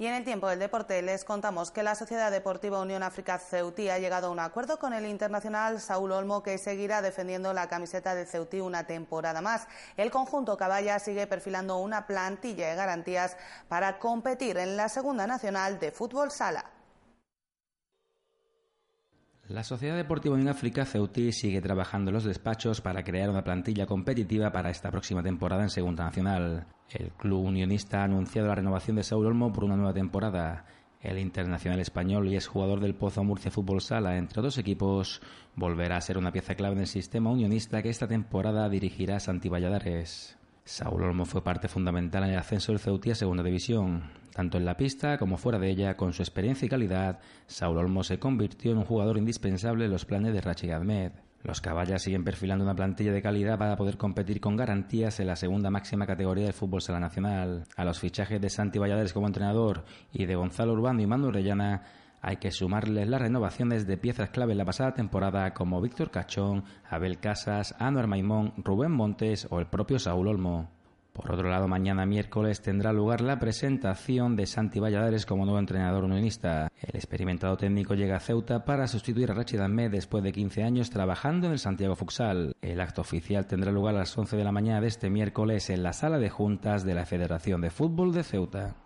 Y 0.00 0.06
en 0.06 0.14
el 0.14 0.24
tiempo 0.24 0.48
del 0.48 0.58
deporte 0.58 1.02
les 1.02 1.26
contamos 1.26 1.70
que 1.70 1.82
la 1.82 1.94
Sociedad 1.94 2.30
Deportiva 2.30 2.80
Unión 2.80 3.02
África 3.02 3.38
Ceutí 3.38 3.90
ha 3.90 3.98
llegado 3.98 4.28
a 4.28 4.30
un 4.30 4.38
acuerdo 4.38 4.78
con 4.78 4.94
el 4.94 5.04
internacional 5.04 5.78
Saúl 5.78 6.12
Olmo 6.12 6.42
que 6.42 6.56
seguirá 6.56 7.02
defendiendo 7.02 7.52
la 7.52 7.68
camiseta 7.68 8.14
de 8.14 8.24
Ceutí 8.24 8.60
una 8.60 8.86
temporada 8.86 9.42
más. 9.42 9.68
El 9.98 10.10
conjunto 10.10 10.56
Caballa 10.56 10.98
sigue 11.00 11.26
perfilando 11.26 11.76
una 11.76 12.06
plantilla 12.06 12.70
de 12.70 12.76
garantías 12.76 13.36
para 13.68 13.98
competir 13.98 14.56
en 14.56 14.78
la 14.78 14.88
Segunda 14.88 15.26
Nacional 15.26 15.78
de 15.78 15.92
Fútbol 15.92 16.30
Sala. 16.30 16.64
La 19.50 19.64
Sociedad 19.64 19.96
Deportiva 19.96 20.36
Unión 20.36 20.50
África 20.50 20.84
Ceutí 20.84 21.32
sigue 21.32 21.60
trabajando 21.60 22.10
en 22.10 22.14
los 22.14 22.22
despachos 22.22 22.80
para 22.80 23.02
crear 23.02 23.28
una 23.28 23.42
plantilla 23.42 23.84
competitiva 23.84 24.52
para 24.52 24.70
esta 24.70 24.92
próxima 24.92 25.24
temporada 25.24 25.64
en 25.64 25.70
Segunda 25.70 26.04
Nacional. 26.04 26.68
El 26.88 27.10
club 27.14 27.46
unionista 27.46 28.02
ha 28.02 28.04
anunciado 28.04 28.46
la 28.46 28.54
renovación 28.54 28.94
de 28.94 29.02
Saúl 29.02 29.26
Olmo 29.26 29.52
por 29.52 29.64
una 29.64 29.74
nueva 29.74 29.92
temporada. 29.92 30.66
El 31.00 31.18
internacional 31.18 31.80
español 31.80 32.28
y 32.28 32.36
exjugador 32.36 32.78
del 32.78 32.94
Pozo 32.94 33.24
Murcia 33.24 33.50
Fútbol 33.50 33.80
Sala, 33.80 34.18
entre 34.18 34.38
otros 34.38 34.56
equipos, 34.56 35.20
volverá 35.56 35.96
a 35.96 36.00
ser 36.00 36.16
una 36.16 36.30
pieza 36.30 36.54
clave 36.54 36.76
en 36.76 36.82
el 36.82 36.86
sistema 36.86 37.32
unionista 37.32 37.82
que 37.82 37.88
esta 37.88 38.06
temporada 38.06 38.68
dirigirá 38.68 39.18
Santi 39.18 39.48
Valladares. 39.48 40.39
Saúl 40.64 41.02
Olmo 41.02 41.24
fue 41.24 41.42
parte 41.42 41.68
fundamental 41.68 42.24
en 42.24 42.30
el 42.30 42.38
ascenso 42.38 42.72
del 42.72 42.80
Ceutí 42.80 43.10
a 43.10 43.14
Segunda 43.14 43.42
División. 43.42 44.10
Tanto 44.32 44.58
en 44.58 44.64
la 44.64 44.76
pista 44.76 45.18
como 45.18 45.36
fuera 45.36 45.58
de 45.58 45.70
ella, 45.70 45.96
con 45.96 46.12
su 46.12 46.22
experiencia 46.22 46.66
y 46.66 46.68
calidad, 46.68 47.18
Saúl 47.46 47.78
Olmo 47.78 48.04
se 48.04 48.18
convirtió 48.18 48.72
en 48.72 48.78
un 48.78 48.84
jugador 48.84 49.18
indispensable 49.18 49.86
en 49.86 49.90
los 49.90 50.04
planes 50.04 50.32
de 50.32 50.40
Rachid 50.40 50.70
Ahmed. 50.70 51.12
Los 51.42 51.60
caballas 51.62 52.02
siguen 52.02 52.22
perfilando 52.22 52.64
una 52.64 52.74
plantilla 52.74 53.12
de 53.12 53.22
calidad 53.22 53.58
para 53.58 53.76
poder 53.76 53.96
competir 53.96 54.40
con 54.40 54.56
garantías 54.56 55.20
en 55.20 55.26
la 55.26 55.36
segunda 55.36 55.70
máxima 55.70 56.06
categoría 56.06 56.44
del 56.44 56.52
fútbol 56.52 56.82
sala 56.82 57.00
nacional. 57.00 57.64
A 57.76 57.84
los 57.84 57.98
fichajes 57.98 58.40
de 58.40 58.50
Santi 58.50 58.78
Valladares 58.78 59.14
como 59.14 59.26
entrenador 59.26 59.84
y 60.12 60.26
de 60.26 60.36
Gonzalo 60.36 60.74
Urbano 60.74 61.00
y 61.00 61.06
Manu 61.06 61.28
Orellana 61.28 61.82
hay 62.20 62.36
que 62.36 62.50
sumarles 62.50 63.08
las 63.08 63.20
renovaciones 63.20 63.86
de 63.86 63.96
piezas 63.96 64.30
clave 64.30 64.52
en 64.52 64.58
la 64.58 64.64
pasada 64.64 64.94
temporada 64.94 65.52
como 65.54 65.80
Víctor 65.80 66.10
Cachón, 66.10 66.64
Abel 66.88 67.18
Casas, 67.18 67.74
Anuar 67.78 68.06
Maimón, 68.06 68.52
Rubén 68.58 68.92
Montes 68.92 69.46
o 69.50 69.58
el 69.58 69.66
propio 69.66 69.98
Saúl 69.98 70.28
Olmo. 70.28 70.70
Por 71.12 71.32
otro 71.32 71.50
lado, 71.50 71.66
mañana 71.66 72.06
miércoles 72.06 72.62
tendrá 72.62 72.92
lugar 72.92 73.20
la 73.20 73.38
presentación 73.40 74.36
de 74.36 74.46
Santi 74.46 74.78
Valladares 74.78 75.26
como 75.26 75.44
nuevo 75.44 75.58
entrenador 75.58 76.04
unionista. 76.04 76.70
El 76.80 76.94
experimentado 76.94 77.56
técnico 77.56 77.94
llega 77.94 78.16
a 78.16 78.20
Ceuta 78.20 78.64
para 78.64 78.86
sustituir 78.86 79.30
a 79.30 79.34
Rachid 79.34 79.60
Ahmed 79.60 79.90
después 79.90 80.22
de 80.22 80.32
15 80.32 80.62
años 80.62 80.88
trabajando 80.88 81.46
en 81.48 81.54
el 81.54 81.58
Santiago 81.58 81.96
Futsal. 81.96 82.54
El 82.62 82.80
acto 82.80 83.00
oficial 83.00 83.46
tendrá 83.46 83.72
lugar 83.72 83.96
a 83.96 84.00
las 84.00 84.16
11 84.16 84.36
de 84.36 84.44
la 84.44 84.52
mañana 84.52 84.80
de 84.80 84.86
este 84.86 85.10
miércoles 85.10 85.68
en 85.68 85.82
la 85.82 85.92
sala 85.92 86.18
de 86.18 86.30
juntas 86.30 86.84
de 86.84 86.94
la 86.94 87.06
Federación 87.06 87.60
de 87.60 87.70
Fútbol 87.70 88.12
de 88.12 88.22
Ceuta. 88.22 88.76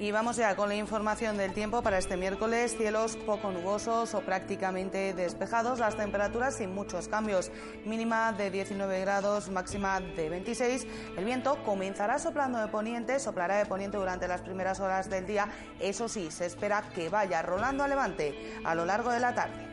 Y 0.00 0.12
vamos 0.12 0.36
ya 0.36 0.54
con 0.54 0.68
la 0.68 0.76
información 0.76 1.36
del 1.36 1.52
tiempo 1.52 1.82
para 1.82 1.98
este 1.98 2.16
miércoles. 2.16 2.76
Cielos 2.76 3.16
poco 3.16 3.50
nubosos 3.50 4.14
o 4.14 4.20
prácticamente 4.20 5.12
despejados. 5.12 5.80
Las 5.80 5.96
temperaturas 5.96 6.56
sin 6.56 6.72
muchos 6.72 7.08
cambios. 7.08 7.50
Mínima 7.84 8.32
de 8.32 8.52
19 8.52 9.00
grados, 9.00 9.50
máxima 9.50 9.98
de 9.98 10.28
26. 10.28 10.86
El 11.16 11.24
viento 11.24 11.60
comenzará 11.64 12.20
soplando 12.20 12.60
de 12.60 12.68
poniente, 12.68 13.18
soplará 13.18 13.56
de 13.56 13.66
poniente 13.66 13.96
durante 13.96 14.28
las 14.28 14.42
primeras 14.42 14.78
horas 14.78 15.10
del 15.10 15.26
día. 15.26 15.48
Eso 15.80 16.08
sí, 16.08 16.30
se 16.30 16.46
espera 16.46 16.84
que 16.94 17.08
vaya 17.08 17.42
rolando 17.42 17.82
a 17.82 17.88
levante 17.88 18.60
a 18.64 18.76
lo 18.76 18.86
largo 18.86 19.10
de 19.10 19.18
la 19.18 19.34
tarde. 19.34 19.66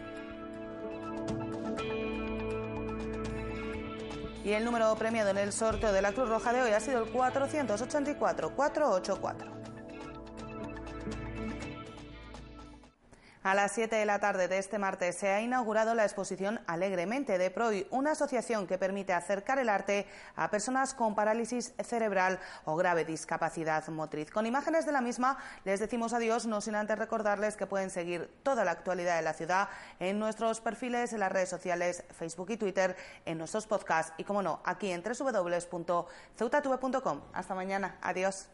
Y 4.43 4.53
el 4.53 4.65
número 4.65 4.95
premiado 4.95 5.29
en 5.29 5.37
el 5.37 5.53
sorteo 5.53 5.91
de 5.91 6.01
la 6.01 6.13
Cruz 6.13 6.29
Roja 6.29 6.51
de 6.51 6.63
hoy 6.63 6.71
ha 6.71 6.79
sido 6.79 7.03
el 7.03 7.13
484-484. 7.13 9.54
A 13.45 13.53
las 13.53 13.73
7 13.73 13.95
de 13.95 14.07
la 14.07 14.17
tarde 14.17 14.47
de 14.47 14.57
este 14.57 14.79
martes 14.79 15.17
se 15.17 15.29
ha 15.29 15.39
inaugurado 15.39 15.93
la 15.93 16.03
exposición 16.03 16.61
Alegremente 16.65 17.37
de 17.37 17.51
PROI, 17.51 17.85
una 17.91 18.13
asociación 18.13 18.65
que 18.65 18.79
permite 18.79 19.13
acercar 19.13 19.59
el 19.59 19.69
arte 19.69 20.07
a 20.35 20.49
personas 20.49 20.95
con 20.95 21.13
parálisis 21.13 21.75
cerebral 21.83 22.39
o 22.63 22.75
grave 22.75 23.05
discapacidad 23.05 23.87
motriz. 23.89 24.31
Con 24.31 24.47
imágenes 24.47 24.87
de 24.87 24.93
la 24.93 25.01
misma 25.01 25.37
les 25.63 25.79
decimos 25.79 26.13
adiós, 26.13 26.47
no 26.47 26.59
sin 26.59 26.73
antes 26.73 26.97
recordarles 26.97 27.55
que 27.55 27.67
pueden 27.67 27.91
seguir 27.91 28.33
toda 28.41 28.65
la 28.65 28.71
actualidad 28.71 29.17
de 29.17 29.21
la 29.21 29.33
ciudad 29.33 29.69
en 29.99 30.17
nuestros 30.17 30.59
perfiles 30.59 31.13
en 31.13 31.19
las 31.19 31.31
redes 31.31 31.49
sociales 31.49 32.03
Facebook 32.17 32.49
y 32.49 32.57
Twitter, 32.57 32.95
en 33.25 33.37
nuestros 33.37 33.67
podcasts 33.67 34.11
y, 34.17 34.23
como 34.23 34.41
no, 34.41 34.59
aquí 34.65 34.89
en 34.89 35.03
www.ceutatube.com. 35.03 37.21
Hasta 37.31 37.53
mañana. 37.53 37.99
Adiós. 38.01 38.49